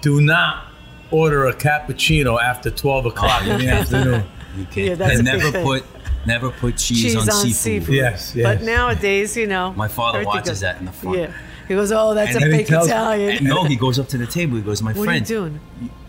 [0.00, 0.64] do not
[1.10, 4.24] order a cappuccino after twelve o'clock in the afternoon.
[4.56, 4.76] You can't.
[4.76, 5.64] Yeah, that's and a big never thing.
[5.64, 5.84] put
[6.26, 7.54] never put cheese, Cheese on, on seafood.
[7.56, 7.94] seafood.
[7.94, 8.44] Yes, yes.
[8.58, 11.18] But nowadays, you know, My father watches goes- that in the front.
[11.18, 11.32] Yeah,
[11.68, 13.98] he goes, "Oh, that's And a then he fake tells- Italian." And no, he goes
[13.98, 14.56] up to the table.
[14.56, 15.60] He goes, "My What are you friend, doing?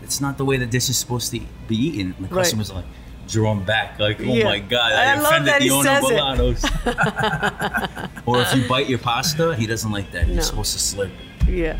[0.06, 2.42] It's not the way that this is supposed to be eaten." And the Right.
[2.42, 2.84] customers are like
[3.28, 4.44] drawn back, like, "Oh Yeah.
[4.44, 8.10] my god, I I, love offended that the he owner of says it.
[8.26, 10.26] Or if you bite your pasta, he doesn't like that.
[10.26, 10.42] You're No.
[10.42, 11.10] supposed to slurp.
[11.10, 11.12] it.
[11.48, 11.78] Yeah,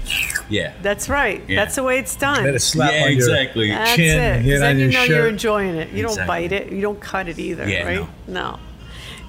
[0.49, 1.43] Yeah, that's right.
[1.49, 1.57] Yeah.
[1.57, 2.45] That's the way it's done.
[2.45, 3.69] Let it slap Yeah, on your exactly.
[3.71, 4.35] That's chin, it.
[4.37, 5.17] 'cause hit then on you your know shirt.
[5.17, 5.89] you're enjoying it.
[5.93, 6.71] You don't bite it.
[6.71, 8.09] You don't cut it either, Yeah, right?
[8.29, 8.59] No.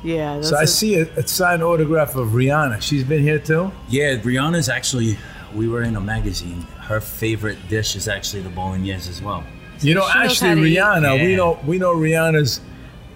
[0.04, 0.36] Yeah.
[0.42, 2.82] So those I see a, a signed autograph of Rihanna.
[2.84, 3.72] She's been here too.
[3.90, 4.18] yeah.
[4.18, 5.18] Rihanna's actually.
[5.56, 6.68] We were in a magazine.
[6.88, 9.44] Her favorite dish is actually the bolognese as well.
[9.82, 10.78] You know, She actually, to eat.
[10.78, 11.24] Rihanna.
[11.26, 12.62] We know we know Rihanna's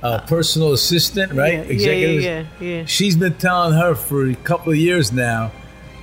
[0.03, 1.53] uh, personal assistant, right?
[1.53, 2.21] Yeah, yeah, Executive.
[2.23, 2.85] yeah, yeah, yeah.
[2.85, 5.51] She's been telling her for a couple of years now.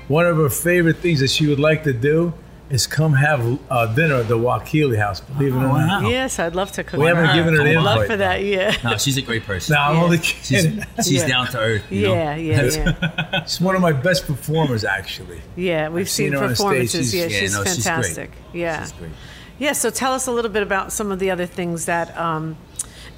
[0.09, 2.33] One of her favorite things that she would like to do
[2.71, 5.21] is come have uh, dinner at the Wakile house.
[5.21, 6.03] Believe it or Oh, not.
[6.03, 6.09] wow.
[6.09, 7.01] Yes, I'd love to cook.
[7.01, 7.35] We for haven't her.
[7.35, 8.09] given her the I'd love invite.
[8.11, 8.43] for that.
[8.45, 8.77] Yeah.
[8.85, 9.75] No, she's a great person.
[9.75, 10.03] No, I'm Yeah.
[10.03, 10.85] only She's kidding.
[10.97, 11.29] she's Yeah.
[11.29, 11.83] down to earth.
[11.91, 12.15] You know?
[12.15, 15.41] Yeah, yeah, yeah, She's one of my best performers, actually.
[15.57, 15.89] yeah.
[15.89, 16.57] We've I've seen seen, her on stage.
[16.59, 17.11] performances.
[17.11, 17.83] She's- yeah, yeah, she's no, she's great.
[17.85, 18.31] fantastic.
[18.53, 19.11] yeah, She's great.
[19.59, 19.73] yeah.
[19.73, 22.17] So tell us a little bit about some of the other things that.
[22.19, 22.57] Um,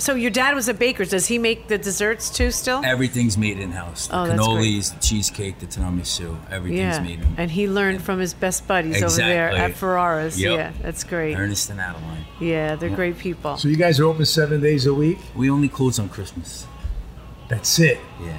[0.00, 1.04] so your dad was a baker.
[1.04, 2.50] Does he make the desserts too?
[2.50, 2.82] Still?
[2.84, 4.08] Everything's made in house.
[4.08, 7.02] The Oh, that's cannolis, the cheesecake, the tiramisu, everything's yeah.
[7.02, 7.34] made in.
[7.36, 10.40] And he learned from his best buddies over there at Ferrara's.
[10.40, 10.56] Yep.
[10.58, 11.36] Yeah, that's great.
[11.36, 12.24] Ernest and Adeline.
[12.40, 12.96] Yeah, they're Yeah.
[12.96, 13.56] great people.
[13.58, 15.18] So you guys are open seven days a week.
[15.36, 16.66] We only close on Christmas.
[17.48, 17.98] That's it.
[18.22, 18.38] Yeah.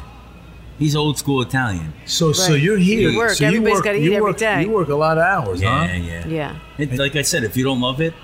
[0.80, 1.93] He's old school Italian.
[2.06, 3.10] So so you're here.
[3.12, 3.32] You work.
[3.32, 4.62] So you Everybody's work, gotta you eat every work, day.
[4.63, 5.93] You work a lot of hours, Yeah, huh?
[5.93, 6.28] yeah.
[6.28, 6.56] Yeah.
[6.80, 8.15] It, like I said, if you don't love it,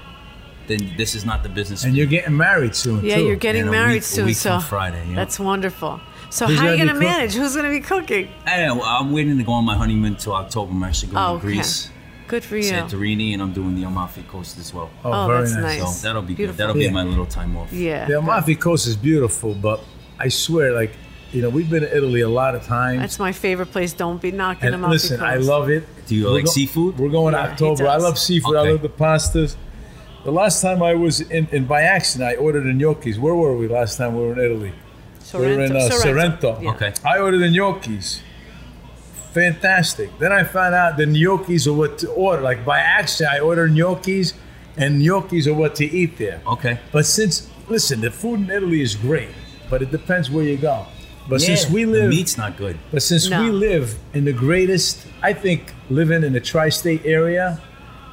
[0.67, 1.83] then this is not the business.
[1.83, 3.25] And you're getting married soon Yeah, too.
[3.25, 5.15] you're getting In a married week- a soon, week so from Friday, yeah.
[5.15, 5.99] that's wonderful.
[6.29, 7.17] So Who's how are you gonna gonna be cooking?
[7.19, 7.33] manage?
[7.35, 8.27] Who's gonna be cooking?
[8.45, 10.71] I know, I'm waiting to go on my honeymoon until October.
[10.73, 11.45] I'm actually going Oh, to okay.
[11.55, 11.89] Greece,
[12.27, 12.63] Good for you.
[12.69, 14.89] Santorini, and I'm doing the Amalfi Coast as well.
[15.05, 15.79] Oh, Oh, very that's nice.
[15.81, 16.01] nice.
[16.01, 16.57] So that'll be Beautiful.
[16.57, 16.69] good.
[16.69, 16.89] That'll Yeah.
[16.89, 17.71] be my little time off.
[17.71, 18.05] Yeah.
[18.05, 19.79] The Amalfi Coast is beautiful, but
[20.19, 20.91] I swear, like
[21.33, 23.01] you know, we've been to Italy a lot of times.
[23.01, 23.91] That's my favorite place.
[23.91, 24.91] Don't be knocking and them off.
[24.91, 25.83] listen, I love it.
[26.07, 26.97] Do you We're like go- seafood?
[26.97, 27.85] We're going Yeah, October.
[27.87, 28.55] I love seafood.
[28.55, 29.55] I love the pastas.
[30.23, 33.17] The last time I was in, in by accident, I ordered the gnocchis.
[33.17, 34.73] Where were we last time we were in Italy?
[35.33, 36.59] We were in uh, Sorrento.
[36.61, 36.69] Yeah.
[36.71, 36.93] Okay.
[37.05, 38.21] I ordered the gnocchis.
[39.33, 40.17] Fantastic.
[40.19, 42.41] Then I found out the gnocchis are what to order.
[42.41, 44.33] Like by accident, I ordered gnocchis,
[44.75, 46.41] and gnocchis are what to eat there.
[46.47, 46.79] Okay.
[46.91, 49.29] But since listen, the food in Italy is great,
[49.69, 50.85] but it depends where you go.
[51.29, 52.77] But since Yeah, we the live, meat's not good.
[52.91, 53.43] but since No.
[53.43, 57.59] we live in the greatest, I think living in the tri-state area,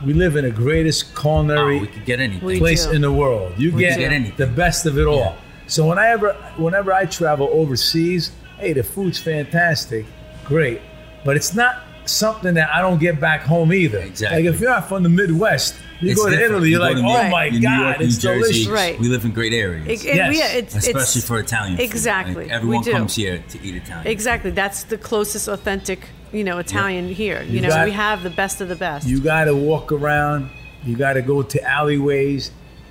[0.05, 2.59] we live in the greatest culinary Oh, culinary we could get anything.
[2.59, 3.53] Place in the world.
[3.59, 4.37] You get, get anything.
[4.37, 5.19] the best of it all.
[5.19, 5.37] Yeah.
[5.67, 10.05] So whenever whenever I travel overseas, hey, the food's fantastic,
[10.45, 10.81] great,
[11.25, 13.99] but it's not something that I don't get back home either.
[13.99, 14.45] Exactly.
[14.45, 16.53] Like if you're not from the Midwest, you It's go to different.
[16.53, 18.67] Italy, You you're like, oh New- my New god, York, it's New Jersey, delicious.
[18.69, 19.01] Right.
[19.01, 20.37] We live in great areas, It- it- Yes.
[20.37, 21.79] yeah, it's, especially it's, for Italian.
[21.79, 21.83] food.
[21.85, 22.35] Exactly.
[22.35, 22.93] Like, everyone We do.
[22.93, 24.07] comes here to eat Italian.
[24.07, 24.51] Exactly.
[24.51, 26.01] That's the closest authentic,
[26.35, 27.43] you know, Italian here.
[27.43, 29.07] You, You know, got- we have the best of the best.
[29.07, 30.51] You got to walk around.
[30.85, 32.51] You got to go to alleyways.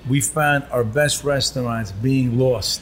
[0.10, 2.82] We found our best restaurants being lost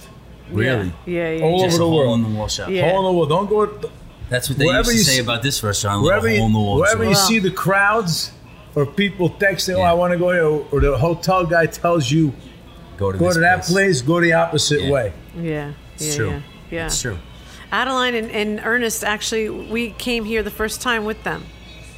[0.52, 0.92] Really?
[1.06, 1.32] Yeah, yeah.
[1.38, 1.44] yeah.
[1.46, 2.20] All Just over the hole world.
[2.20, 2.70] in the wall shop.
[2.70, 2.92] Yeah.
[2.92, 3.30] all over.
[3.30, 3.66] Don't go
[4.30, 6.04] That's what they Wherever used to say see- about this restaurant.
[6.04, 6.80] wherever little you, the wall.
[6.80, 7.16] wherever you Wow.
[7.16, 8.32] see the crowds
[8.76, 9.76] or people texting.
[9.78, 12.34] Oh, I want to go here, or, or the hotel guy tells you
[12.98, 14.02] go to, go this to that place.
[14.02, 14.92] Go the opposite Yeah.
[14.92, 15.14] way.
[15.40, 15.72] Yeah.
[15.96, 16.30] It's yeah, true.
[16.30, 16.42] Yeah.
[16.72, 16.86] yeah.
[16.88, 17.18] It's true.
[17.72, 21.44] Adeline and, and Ernest actually, we came here the first time with them.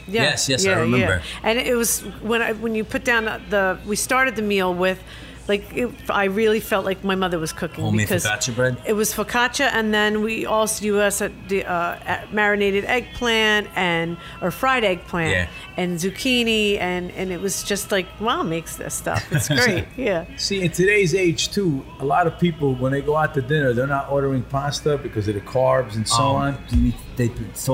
[0.07, 0.23] Yeah.
[0.23, 1.21] Yes, yes, I remember.
[1.43, 5.01] And it was when I when you put down the we started the meal with
[5.47, 8.77] like it, I really felt like my mother was cooking Homemade because focaccia bread?
[8.86, 14.51] It was focaccia, and then we also you us the uh, marinated eggplant and or
[14.51, 15.47] fried eggplant Yeah.
[15.75, 19.29] and zucchini, and and it was just like mom makes this stuff.
[19.32, 19.86] It's great.
[19.97, 20.25] yeah.
[20.38, 23.73] See, in today's age too, a lot of people when they go out to dinner,
[23.73, 26.58] they're not ordering pasta because of the carbs and so Um, on.
[26.71, 27.27] you- they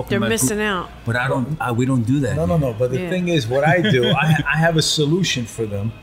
[0.10, 0.89] they're missing glu- out.
[1.05, 1.55] But I don't.
[1.62, 2.36] I, we don't do that.
[2.36, 2.73] No, no, no.
[2.73, 3.10] But the Yeah.
[3.10, 5.93] thing is, what I do, I, I have a solution for them.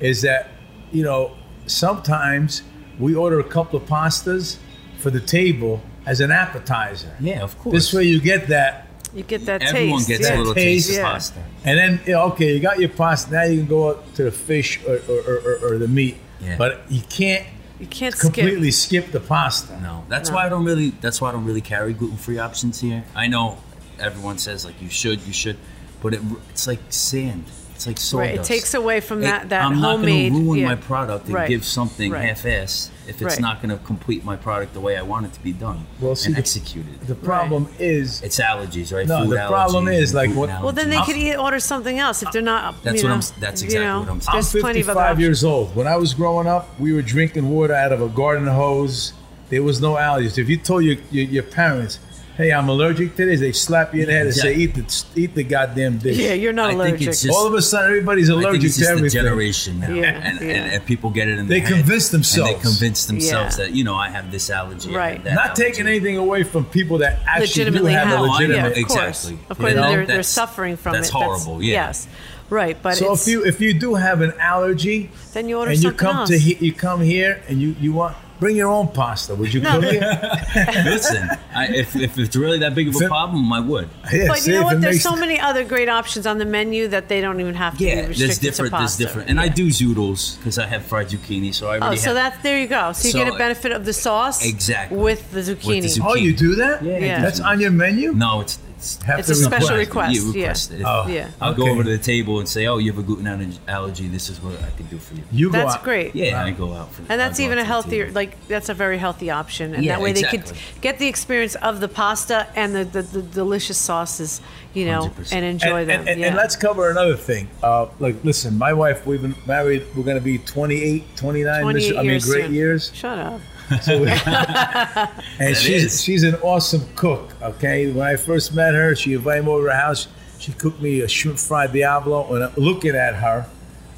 [0.00, 0.50] Is that
[0.92, 2.62] you know sometimes
[2.98, 4.58] we order a couple of pastas
[4.98, 7.14] for the table as an appetizer.
[7.20, 7.74] Yeah, of course.
[7.74, 10.08] This way you get that, You get that Everyone taste.
[10.08, 10.36] gets yeah.
[10.36, 10.88] a little Taste.
[10.88, 11.12] taste of Yeah.
[11.12, 11.40] pasta.
[11.64, 13.32] and then you okay, you got your pasta.
[13.32, 16.16] Now you can go up to the fish or, or, or, or, or the meat.
[16.40, 16.56] Yeah.
[16.56, 17.46] But you can't
[17.78, 19.04] You can't completely skip.
[19.04, 19.78] skip, the pasta.
[19.80, 20.36] No, that's No.
[20.36, 20.90] why I don't really.
[21.00, 23.04] That's why I don't really carry gluten-free options here.
[23.14, 23.58] I know
[23.98, 25.56] everyone says like you should, you should,
[26.02, 27.44] but it, it's like sand.
[27.80, 28.28] It's like sawdust.
[28.30, 30.66] Right, it takes away from It- that that I'm not going to ruin yeah.
[30.68, 31.48] my product and Right.
[31.48, 32.26] give something Right.
[32.28, 33.40] half-assed if it's Right.
[33.40, 36.14] not going to complete my product the way I want it to be done Well,
[36.14, 37.00] see, and the- executed.
[37.06, 39.06] The problem is it's allergies, right?
[39.06, 41.06] No, Food the problem is, like, gluten what- Well, then they allergies.
[41.06, 42.74] could eat, order something else if they're not.
[42.84, 44.28] That's what know, I'm- that's you exactly know, what I'm saying.
[44.28, 45.74] I'm There's plenty of other 55 years old.
[45.74, 49.14] When I was growing up, we were drinking water out of a garden hose.
[49.48, 50.36] There was no allergies.
[50.36, 51.98] If you told your, your, your parents,
[52.40, 55.04] hey, I'm allergic to this, they slap you in the head and say, eat the,
[55.14, 56.16] eat the goddamn dish.
[56.16, 57.08] Yeah, you're not I think allergic.
[57.08, 59.22] it's just- All of a sudden, everybody's I think allergic it's to just the everything.
[59.22, 60.46] generation now, Yeah, and, yeah.
[60.48, 61.46] And, and people get it in.
[61.46, 61.76] They their head.
[61.78, 62.52] convince And themselves.
[62.54, 63.64] they convince themselves Yeah.
[63.66, 64.92] that you know I have this allergy.
[64.94, 65.22] Right.
[65.24, 65.62] that Not allergy.
[65.62, 68.18] taking anything away from people that actually do legitimately have have.
[68.20, 68.56] a legitimate.
[68.76, 69.24] yeah, of course.
[69.24, 69.38] Exactly.
[69.50, 70.98] Of course, You know, they're, they're suffering from it.
[70.98, 71.12] that's it.
[71.14, 71.72] horrible, yeah.
[71.88, 72.08] Yes.
[72.48, 75.70] Right, but So it's, if you if you do have an allergy then you order
[75.70, 76.30] and you come else.
[76.30, 79.60] to he, you come here and you you want bring your own pasta, would you
[79.60, 79.80] No.
[79.80, 80.00] cook it?
[80.86, 83.88] Listen, I, if, if it's really that big of a problem, I would.
[84.12, 84.80] Yeah, but see you know what?
[84.80, 87.84] There's so many other great options on the menu that they don't even have to
[87.84, 88.72] Yeah, be there's different.
[88.72, 91.86] to There's different, and I do zoodles because I have fried zucchini, so I really
[91.88, 92.14] Oh, so have.
[92.16, 92.92] that's there you go.
[92.92, 94.96] So you So, get a benefit of the sauce Exactly.
[94.98, 95.84] with the zucchini.
[95.84, 96.04] zucchini.
[96.06, 96.82] Oh, you do that?
[96.82, 97.20] Yeah, Yeah.
[97.22, 98.12] That's on your menu.
[98.14, 98.69] No, it's it's.
[99.06, 100.18] Have It's to a special request.
[100.34, 100.70] request.
[100.70, 100.78] Yeah.
[100.78, 100.84] it.
[100.86, 101.06] Oh.
[101.08, 101.28] Yeah.
[101.40, 104.08] I'll go over to the table and say, "Oh, you have a gluten allergy- allergy.
[104.08, 106.14] This is what I can do for you." You go That's out- great.
[106.14, 107.02] Yeah, I go out for.
[107.08, 110.12] And that's even a healthier, like that's a very healthy option, and Yeah, that way
[110.12, 110.44] they could
[110.80, 114.40] get the experience of the pasta and the, the, the delicious sauces,
[114.74, 115.32] you know, 100%.
[115.32, 116.00] and enjoy and, them.
[116.00, 116.26] and, and, yeah.
[116.28, 117.48] and let's cover another thing.
[117.62, 121.96] Uh, like, listen, my wife, we've been married, we're going to be 28, 29, 28
[121.96, 122.54] I mean, great soon.
[122.54, 122.90] years.
[122.94, 123.40] Shut up.
[123.82, 124.08] So we-
[125.38, 126.02] and she's, is.
[126.02, 127.90] she's an awesome cook, okay?
[127.92, 130.08] When I first met her, she invited me over to her house.
[130.38, 132.34] She cooked me a shrimp fried Diablo.
[132.34, 133.46] And looking at her,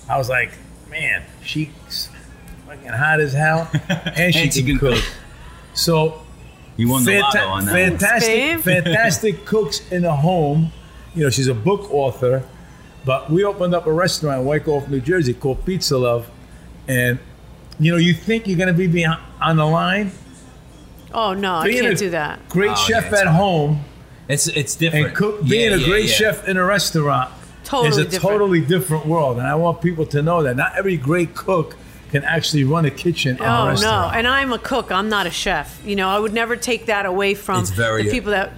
[0.08, 0.50] I was like,
[0.90, 2.08] man, she's
[2.66, 3.70] fucking hot as hell.
[3.88, 4.94] And she, And she can, can cook.
[4.96, 5.04] cook.
[5.74, 6.22] So
[6.76, 7.72] You won the Fanta- lotto on that.
[7.72, 10.72] fantastic, fantastic cooks in a home.
[11.14, 12.42] You know, she's a book author,
[13.04, 16.30] but we opened up a restaurant in Wyckoff, New Jersey called Pizza Love,
[16.88, 17.18] and
[17.84, 20.12] you know, you think you're going to be behind, on the line.
[21.14, 22.48] Oh no, I Being can't a do that.
[22.48, 23.36] Great Oh, chef yeah, at hard.
[23.36, 23.84] home
[24.28, 25.08] It's it's different.
[25.08, 26.12] and cook, Yeah, being a yeah, great yeah.
[26.14, 27.30] chef in a restaurant
[27.84, 28.22] is a different.
[28.22, 29.38] totally different world.
[29.38, 31.76] And I want people to know that not every great cook
[32.10, 34.90] can actually run a kitchen in a Oh no, and I'm a cook.
[34.92, 35.80] I'm not a chef.
[35.84, 38.52] You know, I would never take that away from It's very- the people that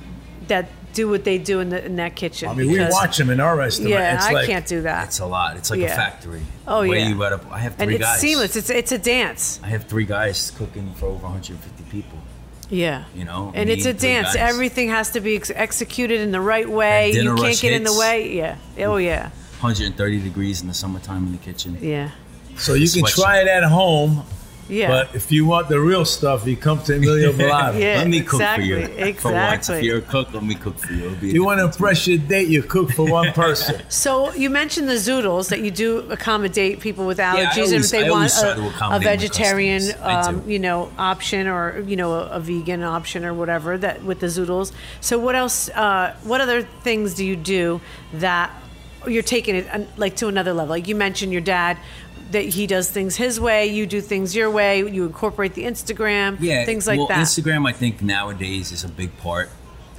[0.48, 2.48] that do what they do in the in that kitchen.
[2.48, 3.90] I mean, we watch them in our restaurant.
[3.90, 5.08] Yeah, it's I like, can't do that.
[5.08, 5.56] It's a lot.
[5.56, 5.92] It's like Yeah.
[5.92, 6.42] a factory.
[6.66, 7.08] Oh, way yeah.
[7.08, 8.20] You gotta, I have three and it's guys.
[8.20, 8.56] seamless.
[8.56, 9.60] It's it's a dance.
[9.62, 12.18] I have three guys cooking for over 150 people.
[12.70, 13.04] Yeah.
[13.14, 14.28] You know, and it's a dance.
[14.28, 14.36] guys.
[14.36, 17.12] Everything has to be ex- executed in the right way.
[17.12, 18.32] You can't rush get in the way.
[18.32, 18.56] Yeah.
[18.78, 19.30] Oh yeah.
[19.60, 21.78] 130 degrees in the summertime in the kitchen.
[21.80, 22.10] Yeah.
[22.56, 24.24] So you can try it at home,
[24.68, 24.88] Yeah.
[24.88, 27.78] but if you want the real stuff, you come to Emilio Ballato.
[27.78, 29.14] Yeah, let me cook exactly, for you.
[29.14, 29.78] For once, exactly.
[29.78, 31.10] if you're a cook, let me cook for you.
[31.16, 33.82] Be You want to impress your date, you cook for one person.
[33.88, 37.90] So you mentioned the zoodles that you do accommodate people with allergies, I and if
[37.90, 42.40] they I want a, a vegetarian, um, you know, option or you know a, a
[42.40, 44.72] vegan option or whatever that with the zoodles.
[45.00, 45.68] So what else?
[45.70, 47.80] Uh, what other things do you do
[48.14, 48.50] that
[49.06, 50.70] you're taking it uh, like to another level?
[50.70, 51.78] Like you mentioned, your dad.
[52.34, 54.78] That he does things his way, you do things your way.
[54.78, 57.18] You incorporate the Instagram, Yeah, things like well, that.
[57.18, 59.50] Instagram, I think nowadays is a big part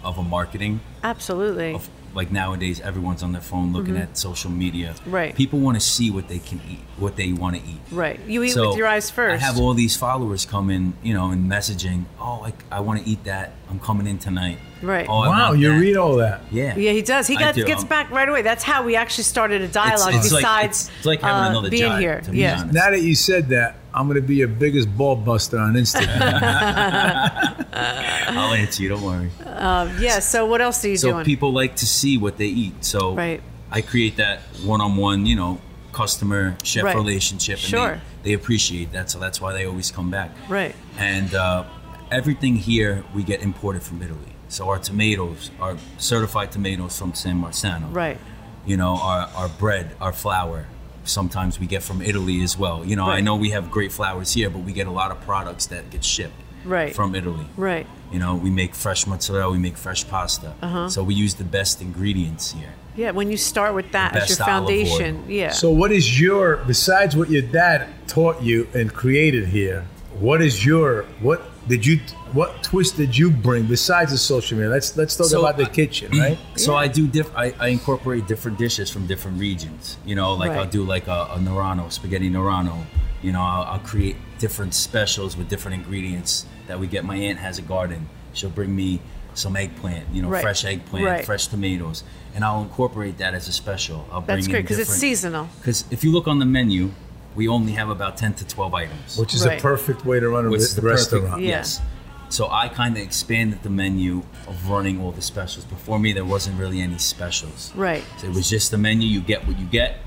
[0.04, 0.82] of a marketing.
[1.02, 1.74] Absolutely.
[1.74, 4.94] Of like nowadays, everyone's on their phone looking at social media.
[4.96, 5.12] Mm-hmm.
[5.12, 5.36] Right.
[5.36, 7.80] People want to see what they can eat, what they want to eat.
[7.92, 8.20] Right.
[8.26, 9.42] You eat So, with your eyes first.
[9.42, 12.06] I have all these followers come in, you know, and messaging.
[12.20, 13.54] Oh, I want to eat that.
[13.70, 14.60] I'm coming in tonight.
[14.82, 15.06] Right.
[15.10, 15.80] Oh, wow, you that.
[15.80, 16.42] read all that.
[16.52, 16.76] Yeah.
[16.76, 17.28] Yeah, he does.
[17.28, 17.64] He I got, do.
[17.66, 18.42] gets Um, back right away.
[18.42, 20.14] That's how we actually started a dialogue.
[20.16, 22.22] it's like- besides, it's like having uh, another being job, here.
[22.22, 22.74] to yeah, honest.
[22.74, 26.32] Now that you said that, I'm going to be your biggest ball buster on Instagram.
[27.74, 28.90] I'll answer you.
[28.90, 29.30] Don't worry.
[29.46, 30.20] yeah.
[30.20, 31.00] So what else are you do?
[31.00, 31.26] so doing?
[31.26, 32.84] people like to see what they eat.
[32.84, 33.42] So Right.
[33.72, 35.60] I create that one-on-one, you know,
[35.94, 36.96] customer chef Right.
[36.96, 38.02] relationship, and Sure.
[38.24, 39.10] they, they appreciate that.
[39.10, 40.32] So that's why they always come back.
[40.50, 40.76] Right.
[40.98, 41.64] And uh,
[42.12, 44.35] everything here we get imported from Italy.
[44.48, 47.94] So our tomatoes are certified tomatoes from San Marzano.
[47.94, 48.18] Right.
[48.66, 50.68] You know, our, our bread, our flour,
[51.04, 52.84] sometimes we get from Italy as well.
[52.86, 55.22] You know, I know we have great flowers here, but we get a lot of
[55.22, 56.96] products that get shipped Right.
[56.96, 57.46] from Italy.
[57.58, 57.86] Right.
[58.12, 60.54] You know, we make fresh mozzarella, we make fresh pasta.
[60.64, 60.90] Uh-huh.
[60.90, 62.74] So we use the best ingredients here.
[62.96, 63.12] Yeah.
[63.12, 64.86] When you start with that The as your best olive oil.
[64.86, 65.26] foundation.
[65.30, 65.52] Yeah.
[65.52, 69.86] so, what is your, besides what your dad taught you and created here,
[70.20, 72.00] what is your, what did you,
[72.34, 74.70] what twist did you bring besides the social media?
[74.72, 76.38] Let's let's talk So about the kitchen, right?
[76.58, 79.98] So I do diff- I, I incorporate different dishes from different regions.
[80.06, 82.86] You know, like I'll do like a, a Nerano, spaghetti Nerano.
[83.22, 87.04] You know, I'll, I'll create different specials with different ingredients that we get.
[87.04, 88.08] My aunt has a garden.
[88.34, 89.02] She'll bring me
[89.34, 90.42] some eggplant, you know, Right.
[90.42, 91.26] fresh eggplant, Right.
[91.26, 94.08] fresh tomatoes, and I'll incorporate that as a special.
[94.12, 95.50] I'll bring That's great because it's seasonal.
[95.60, 96.92] Because if you look on the menu,
[97.36, 99.18] we only have about ten to twelve items.
[99.18, 99.60] Which is Right.
[99.60, 101.42] a perfect way to run a which re- is the perfect- restaurant.
[101.42, 101.50] Yeah.
[101.50, 101.82] Yes.
[102.30, 105.64] So I kind of expanded the menu of running all the specials.
[105.66, 107.72] Before me, there wasn't really any specials.
[107.76, 108.04] Right.
[108.18, 109.08] So it was just the menu.
[109.08, 110.00] You get what you get,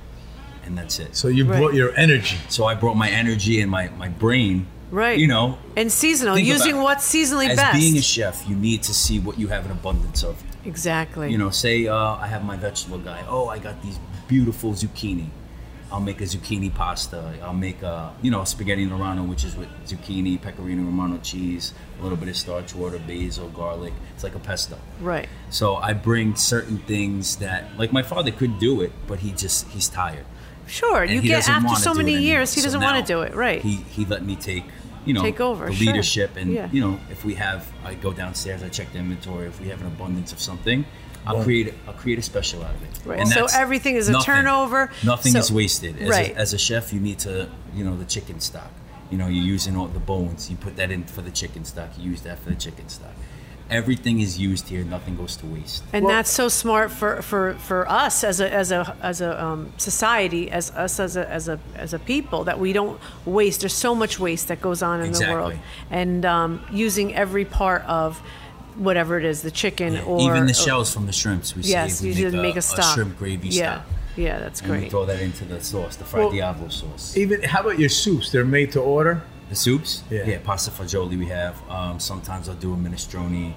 [0.65, 1.15] and that's it.
[1.17, 1.59] So, So you Right.
[1.59, 2.37] brought your energy.
[2.49, 4.67] So I brought my energy and my my brain.
[4.91, 5.19] Right.
[5.19, 6.83] You know, And seasonal, using about it.
[6.85, 7.79] what's seasonally as best.
[7.79, 10.37] being a chef, you need to see what you have an abundance of.
[10.65, 11.31] exactly.
[11.31, 13.23] You know, say uh, I have my vegetable guy.
[13.29, 15.29] Oh, I got these beautiful zucchini.
[15.91, 17.35] I'll make a zucchini pasta.
[17.43, 22.03] I'll make a you know spaghetti Nerano, which is with zucchini, pecorino romano cheese, a
[22.03, 23.93] little bit of starch water, basil, garlic.
[24.15, 24.79] It's like a pesto.
[25.01, 25.29] Right.
[25.51, 29.69] So I bring certain things that, like my father could do it, but he just
[29.69, 30.27] he's tired.
[30.67, 31.03] Sure.
[31.03, 33.35] And you get after so many years, he doesn't want to do it.
[33.35, 33.63] Right.
[33.63, 34.65] He he let me take
[35.07, 35.87] you know Take over, the sure.
[35.87, 36.69] leadership and Yeah.
[36.71, 39.81] you know if we have I go downstairs I check the inventory if we have
[39.81, 40.85] an abundance of something
[41.29, 41.45] I'll Boom.
[41.45, 42.89] create I'll create a special out of it.
[43.07, 43.21] Right.
[43.21, 44.27] And So everything is a nothing.
[44.35, 44.91] turnover.
[45.05, 46.01] Nothing So- is wasted.
[46.03, 46.31] As, Right.
[46.35, 48.71] a, as a chef, you need to you know the chicken stock.
[49.11, 50.51] You know you're using all the bones.
[50.51, 51.91] You put that in for the chicken stock.
[51.99, 53.13] You use that for the chicken stock.
[53.71, 54.83] Everything is used here.
[54.83, 55.83] Nothing goes to waste.
[55.93, 59.31] and Well- that's so smart for, for, for us as a as a as a
[59.45, 63.61] um, society, as us as a as a as a people that we don't waste.
[63.61, 65.99] There's so much waste that goes on in the world, Exactly.
[66.01, 68.23] and um, using every part of
[68.79, 71.99] whatever it is, the chicken or Even the or- shells from the shrimps, we Yes,
[71.99, 72.03] save.
[72.03, 72.95] We you make, should a, make a stock.
[72.95, 73.83] shrimp gravy yeah.
[73.83, 73.87] stock.
[74.17, 74.75] Yeah, that's great.
[74.75, 77.17] And we throw that into the sauce, the fried Well- Diavolo sauce.
[77.17, 78.31] Even how about your soups?
[78.33, 79.23] They're made to order.
[79.51, 80.03] The soups?
[80.11, 80.39] Yeah.
[80.45, 81.57] pasta fagioli we have.
[81.71, 83.55] Um, sometimes I'll do a minestrone.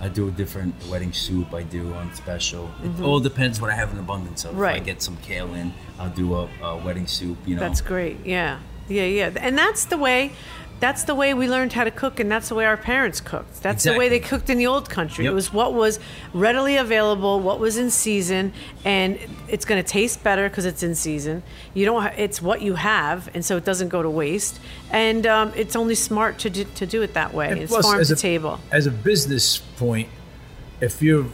[0.00, 1.52] I do a different wedding soup.
[1.52, 2.70] I do on special.
[2.82, 4.54] It all depends what I have an abundance of.
[4.54, 4.84] If I Mm-hmm.
[4.84, 7.36] Get some kale in, I'll do a, a wedding soup.
[7.46, 7.60] You know.
[7.60, 8.24] That's great.
[8.24, 8.58] Yeah.
[8.88, 10.32] Yeah, yeah, and that's the way.
[10.80, 13.62] That's the way we learned how to cook, and that's the way our parents cooked.
[13.62, 15.24] That's the way they cooked in the old country.
[15.24, 15.32] Yep.
[15.32, 15.98] It was what was
[16.32, 18.52] readily available, what was in season,
[18.84, 21.42] and it's going to taste better because it's in season.
[21.74, 22.02] You don't.
[22.02, 24.60] Ha- it's what you have, and so it doesn't go to waste.
[24.90, 27.50] And um, it's only smart to do, to do it that way.
[27.50, 28.60] And it's plus, farm to a- table.
[28.70, 30.08] As a business point,
[30.80, 31.26] if your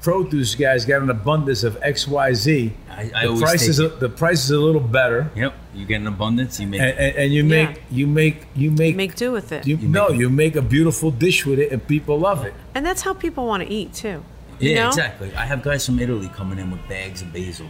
[0.00, 3.78] produce guys got an abundance of X, Y, Z, I- I the always price is
[3.78, 5.54] take a, the price is a little better, Yep.
[5.74, 6.58] You get an abundance.
[6.58, 6.80] You make.
[6.80, 7.66] and, and, and you Yeah.
[7.66, 9.66] make you make you make, Make do with it.
[9.66, 12.54] you, You no make- you make a beautiful dish with it, and people love it.
[12.74, 14.22] and that's how people want to eat too.
[14.58, 14.88] yeah, you know?
[14.88, 15.30] exactly.
[15.36, 17.66] I have guys from Italy coming in with bags of basil.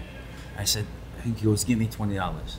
[0.56, 0.86] I said,
[1.24, 2.58] he goes, give me twenty dollars.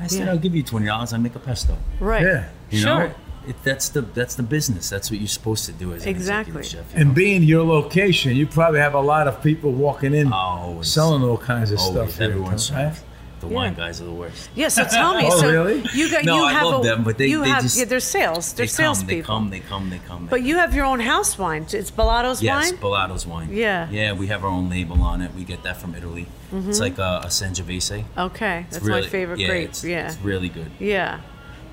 [0.00, 0.30] I said, Yeah.
[0.32, 1.12] I'll give you twenty dollars.
[1.12, 1.76] I make a pesto.
[2.00, 2.22] Right.
[2.26, 2.48] Yeah.
[2.70, 2.98] You sure.
[3.08, 3.14] know,
[3.46, 4.88] it, that's the that's the business.
[4.90, 6.58] That's what you're supposed to do as an Exactly.
[6.58, 7.00] executive chef.
[7.00, 7.14] And know?
[7.14, 10.88] being your location, you probably have a lot of people walking in Always.
[10.88, 12.10] selling all kinds of Always.
[12.12, 12.18] stuff.
[12.18, 12.94] here, Everyone's right?
[13.40, 13.54] The Yeah.
[13.56, 14.50] wine guys are the worst.
[14.54, 15.24] Yeah, so tell me.
[15.26, 15.82] Oh, so really?
[15.94, 17.76] You got No, you I have love a, them, but they- you they have just-
[17.76, 18.52] yeah, they're sales.
[18.52, 20.26] They're They come, they come, they come, they come.
[20.30, 21.66] But you have your own house wine.
[21.72, 22.72] It's Ballato's Yes, wine.
[22.74, 23.48] Yes, Ballato's wine.
[23.52, 23.86] Yeah.
[23.86, 23.94] Mm-hmm.
[23.96, 25.32] Yeah, we have our own label on it.
[25.34, 26.28] We get that from Italy.
[26.52, 28.04] It's like a, a Sangiovese.
[28.16, 29.68] Okay, It's that's really, my favorite yeah, grape.
[29.70, 30.70] It's, yeah, it's really good.
[30.78, 31.18] yeah,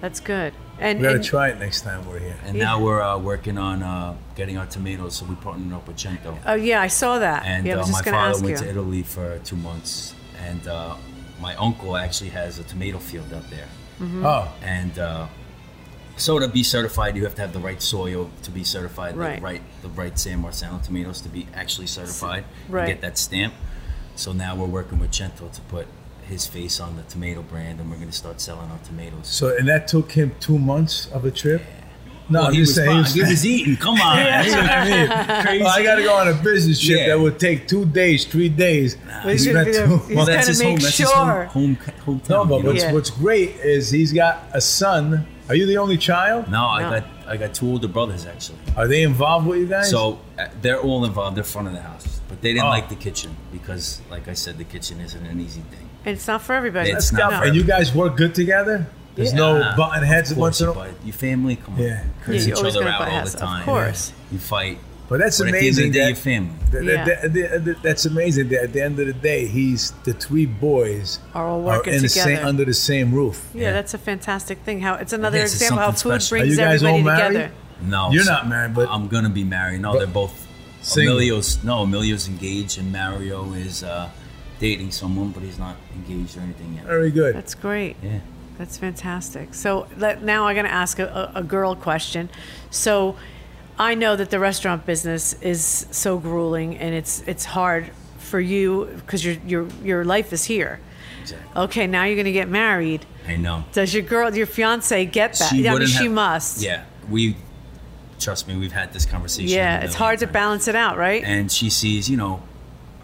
[0.02, 0.54] that's good.
[0.80, 2.38] And, We gotta and- try it next time we're here.
[2.46, 2.64] And Yeah.
[2.66, 6.38] now we're uh, working on uh, getting our tomatoes, so we partnered up with Cento.
[6.46, 7.46] oh yeah, I saw that.
[7.46, 8.64] And yeah, I uh, was my gonna father ask went you.
[8.66, 10.14] to Italy for two months,
[10.48, 10.96] and uh,
[11.42, 13.68] my uncle actually has a tomato field out there.
[14.02, 14.26] Mm-hmm.
[14.26, 15.28] Oh, And uh,
[16.16, 19.36] so to be certified, you have to have the right soil to be certified, Right.
[19.38, 22.88] the right the right San Marzano tomatoes to be actually certified, and Right.
[22.88, 23.54] get that stamp.
[24.16, 25.88] So now we're working with Cento to put
[26.30, 29.28] his face on the tomato brand, and we're going to start selling our tomatoes.
[29.28, 31.62] so and that took him two months of a trip.
[32.32, 33.04] No, Well, he was, saying.
[33.06, 33.12] fine.
[33.14, 33.76] he was eating.
[33.78, 35.46] Come on, That's what I mean.
[35.46, 35.64] Crazy.
[35.64, 37.08] Well, I got to go on a business trip Yeah.
[37.08, 38.98] that would take two days, three days.
[39.08, 40.78] Well, he's He gonna spent two he's well, that's his make home.
[40.80, 42.30] That's his home, home hometown.
[42.30, 42.94] No, but what's, Yeah.
[42.94, 45.26] what's great is he's got a son.
[45.50, 46.48] Are you the only child?
[46.52, 48.60] No, I got I got two older brothers actually.
[48.78, 49.90] Are they involved with you guys?
[49.90, 51.36] So uh, they're all involved.
[51.36, 52.70] They're front of the house, but they didn't Oh.
[52.70, 55.89] like the kitchen because, like I said, the kitchen isn't an easy thing.
[56.06, 56.90] And it's not for everybody.
[56.90, 58.88] It's That's not not for And you guys work good together?
[59.16, 61.82] There's no Yeah, button heads of once course, in a you Your family, come on,
[61.82, 62.04] Yeah.
[62.24, 63.64] curse Yeah, you're each always other gonna out all heads, the of time.
[63.66, 64.14] course.
[64.32, 64.80] you fight.
[65.10, 65.92] But that's But at the end of amazing.
[65.92, 66.50] the day, that- your family.
[66.72, 67.04] that- Yeah.
[67.06, 68.50] that- that- that- that's amazing.
[68.50, 72.02] That at the end of the day, he's the three boys Are all working in
[72.04, 72.36] the together.
[72.38, 73.42] same, under the same roof.
[73.54, 73.72] yeah, Yeah.
[73.74, 74.82] that's a fantastic thing.
[74.82, 76.36] How it's another Yes, it's example how something food special.
[76.38, 77.34] Are brings you guys all everybody married?
[77.34, 77.52] together.
[77.82, 79.82] No, You're so- not married, but- I'm gonna be married.
[79.82, 80.46] No, they're both.
[80.82, 81.16] Single.
[81.18, 84.08] Emilio's no, Emilio's engaged, and Mario is uh,
[84.60, 86.86] dating someone, but he's not engaged or anything yet.
[86.86, 87.36] Very good.
[87.36, 87.96] That's great.
[88.04, 88.20] Yeah.
[88.58, 89.54] That's fantastic.
[89.54, 92.30] So let, now I'm going to ask a, a, a girl question.
[92.70, 93.16] So
[93.80, 98.90] I know that the restaurant business is so grueling and it's it's hard for you
[98.98, 100.82] because your your your life is here.
[101.22, 101.62] Exactly.
[101.62, 103.06] Okay, now you're going to get married.
[103.28, 103.64] I know.
[103.72, 105.50] Does your girl, your fiance, get that?
[105.50, 106.62] She I mean, she have- must.
[106.62, 107.38] Yeah, we.
[108.20, 109.48] Trust me, we've had this conversation.
[109.48, 111.24] Yeah, it's million hard to balance it out, right?
[111.24, 112.44] And she sees, you know,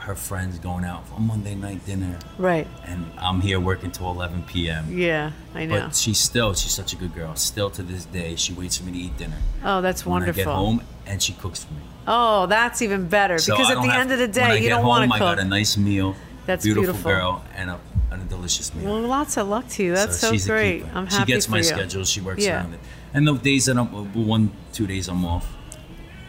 [0.06, 2.68] her friends going out for Monday night dinner, right.
[2.86, 4.86] and I'm here working till 11 p.m.
[4.98, 5.80] Yeah, I know.
[5.82, 7.36] But she's still, she's such a good girl.
[7.36, 9.38] Still to this day, she waits for me to eat dinner.
[9.64, 10.42] oh, that's When wonderful.
[10.42, 11.80] I get home, and she cooks for me.
[12.08, 15.04] Oh, that's even better So because at the end of the day, you don't want
[15.12, 15.28] to cook.
[15.28, 16.16] I got a nice meal.
[16.46, 17.12] That's beautiful, beautiful.
[17.12, 17.80] girl and a,
[18.12, 18.86] and a delicious meal.
[18.86, 19.96] Well, lots of luck to you.
[19.96, 20.84] That's so, she's a great.
[20.94, 21.16] I'm happy.
[21.16, 21.64] she gets my you.
[21.64, 22.04] schedule.
[22.06, 22.58] She works Yeah.
[22.58, 22.80] around it.
[23.16, 25.52] And the days that I'm one, two days I'm off,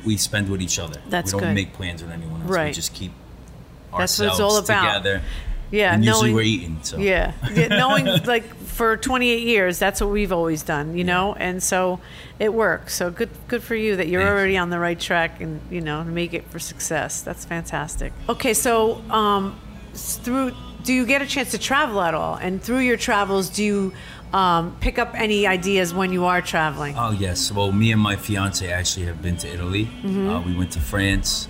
[0.07, 0.99] we spend with each other.
[1.11, 1.55] That's we don't good.
[1.55, 2.49] make plans with anyone else.
[2.51, 2.75] We Right.
[2.75, 3.13] just keep
[3.97, 5.03] That's what it's all about.
[5.03, 5.23] together.
[5.71, 6.79] Yeah, and usually knowing- we're eating.
[6.83, 11.35] So Yeah, yeah knowing like for 28 years, that's what we've always done, you know,
[11.35, 11.99] and so
[12.39, 12.95] it works.
[12.95, 16.05] So good, good for you that you're already on the right track and you know
[16.05, 17.23] make it for success.
[17.23, 18.13] That's fantastic.
[18.29, 19.59] Okay, so um,
[19.95, 20.53] through
[20.85, 22.37] do you get a chance to travel at all?
[22.37, 23.93] And through your travels, do you
[24.33, 26.95] um, pick up any ideas when you are traveling?
[26.97, 27.51] Oh yes.
[27.51, 29.87] Well, me and my fiance actually have been to Italy.
[29.87, 30.29] Mm-hmm.
[30.31, 31.49] Uh, we went to France,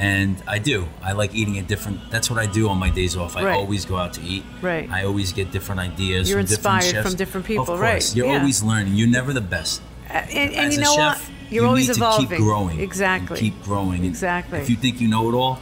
[0.00, 0.88] and I do.
[1.02, 1.98] I like eating at different.
[2.10, 3.36] That's what I do on my days off.
[3.36, 3.56] I Right.
[3.56, 4.44] always go out to eat.
[4.62, 4.88] Right.
[4.90, 6.28] I always get different ideas.
[6.30, 7.06] You're from different inspired chefs.
[7.08, 7.80] from different people, Of course.
[7.80, 8.38] right, You're yeah.
[8.38, 8.94] always learning.
[8.94, 9.82] You're never the best.
[10.08, 11.30] and and As you a know chef, what?
[11.52, 12.28] You're you always need evolving.
[12.28, 12.80] To keep growing.
[12.80, 13.38] Exactly.
[13.38, 14.04] keep growing.
[14.04, 14.58] Exactly.
[14.60, 15.58] If you think you know it all,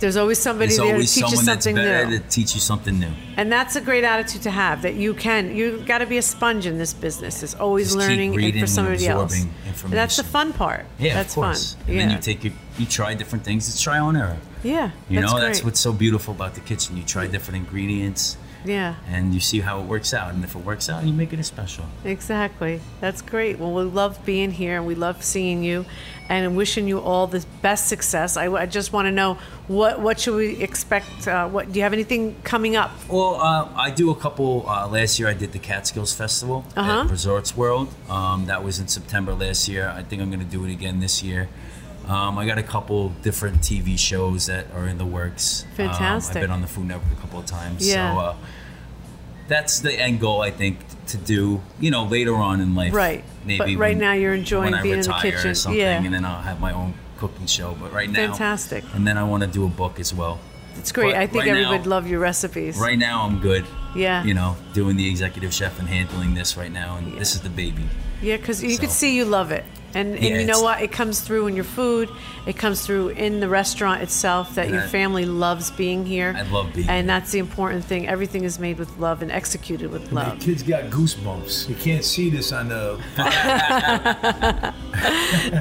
[0.00, 2.18] There's always somebody there's there to teach you something better new.
[2.18, 3.10] to teach you something new.
[3.36, 4.82] And that's a great attitude to have.
[4.82, 7.42] That you can, you got to be a sponge in this business.
[7.42, 9.40] It's always Just learning for somebody else.
[9.40, 10.86] And that's the fun part.
[10.98, 11.74] Yeah, that's of course.
[11.74, 11.84] fun.
[11.86, 13.68] And yeah, then you take your, you try different things.
[13.68, 14.38] It's trial and error.
[14.62, 14.90] yeah.
[15.08, 15.46] You that's know, great.
[15.48, 16.96] that's what's so beautiful about the kitchen.
[16.96, 18.36] You try different ingredients.
[18.64, 18.96] Yeah.
[19.08, 20.34] And you see how it works out.
[20.34, 21.84] And if it works out, you make it a special.
[22.04, 22.80] Exactly.
[23.00, 23.58] That's great.
[23.58, 25.86] Well, we love being here and we love seeing you
[26.28, 28.36] and wishing you all the best success.
[28.36, 31.26] I, I just want to know what what should we expect?
[31.26, 32.90] Uh, what do you have anything coming up?
[33.08, 34.64] Well, uh, I do a couple.
[34.68, 37.00] Uh, last year, I did the Catskills Festival Uh-huh.
[37.04, 37.88] at Resorts World.
[38.08, 39.88] Um, that was in September last year.
[39.88, 41.48] I think I'm going to do it again this year.
[42.08, 45.64] Um, I got a couple different TV shows that are in the works.
[45.70, 46.36] Um, Fantastic.
[46.36, 47.86] I've been on the Food Network a couple of times.
[47.88, 48.14] Yeah.
[48.14, 48.36] So uh,
[49.48, 50.78] that's the end goal, I think,
[51.08, 51.60] to do.
[51.80, 52.92] You know, later on in life.
[52.94, 53.24] Right.
[53.44, 55.54] Maybe But right when- now you're enjoying being in the kitchen.
[55.72, 56.02] Yeah.
[56.02, 57.76] and then I'll have my own cooking show.
[57.80, 58.84] But right now, Fantastic.
[58.94, 60.40] And then I want to do a book as well.
[60.76, 61.12] It's great.
[61.12, 62.78] But I think right everybody would love your recipes.
[62.78, 63.66] Right now, I'm good.
[63.94, 64.22] Yeah.
[64.24, 67.50] You know, doing the executive chef and handling this right now, and this is the
[67.50, 67.84] baby.
[68.22, 69.64] Yeah, because you could So- see you love it.
[69.94, 70.80] And, and Yeah, you know what?
[70.82, 72.08] It comes through in your food.
[72.46, 76.34] It comes through in the restaurant itself that your I- family loves being here.
[76.36, 77.16] I love being And here.
[77.18, 78.06] that's the important thing.
[78.06, 80.38] Everything is made with love and executed with love.
[80.40, 81.68] kids got goosebumps.
[81.68, 83.00] You can't see this on the.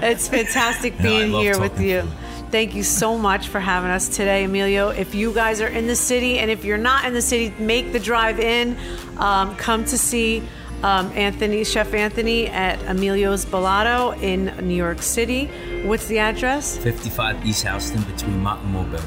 [0.01, 2.03] It's fantastic being love here with you.
[2.51, 4.89] Thank you so much for having us today, Emilio.
[4.89, 7.91] If you guys are in the city, and if you're not in the city, make
[7.91, 8.75] the drive in.
[9.17, 10.41] Um, come to see
[10.83, 15.47] um, Anthony, Chef Anthony at Emilio's Ballato in New York City.
[15.83, 16.77] What's the address?
[16.77, 19.03] 55 East Houston between Mott and Mulberry.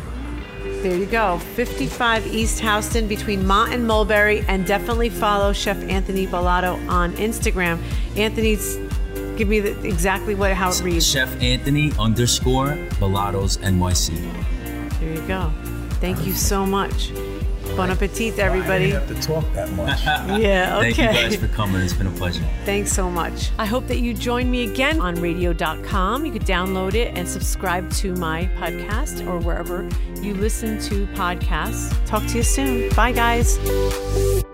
[0.82, 1.38] There you go.
[1.38, 4.44] 55 East Houston between Mott and Mulberry.
[4.48, 7.80] And definitely follow Chef Anthony Ballato on Instagram.
[8.16, 8.76] Anthony's,
[9.36, 11.06] give me the, exactly what how it reads.
[11.06, 15.00] Chef Anthony underscore Ballatos NYC.
[15.00, 15.52] There you go.
[16.00, 17.12] Thank you so much.
[17.76, 18.90] Bon appetit, I everybody.
[18.90, 20.00] didn't have to talk that much.
[20.42, 20.92] Yeah, okay.
[20.92, 21.80] Thank you guys for coming.
[21.82, 22.44] It's been a pleasure.
[22.64, 23.50] Thanks so much.
[23.58, 26.24] I hope that you join me again on radio.com.
[26.26, 29.88] You could download it and subscribe to my podcast or wherever
[30.20, 31.94] you listen to podcasts.
[32.06, 32.88] Talk to you soon.
[32.94, 34.51] Bye, guys.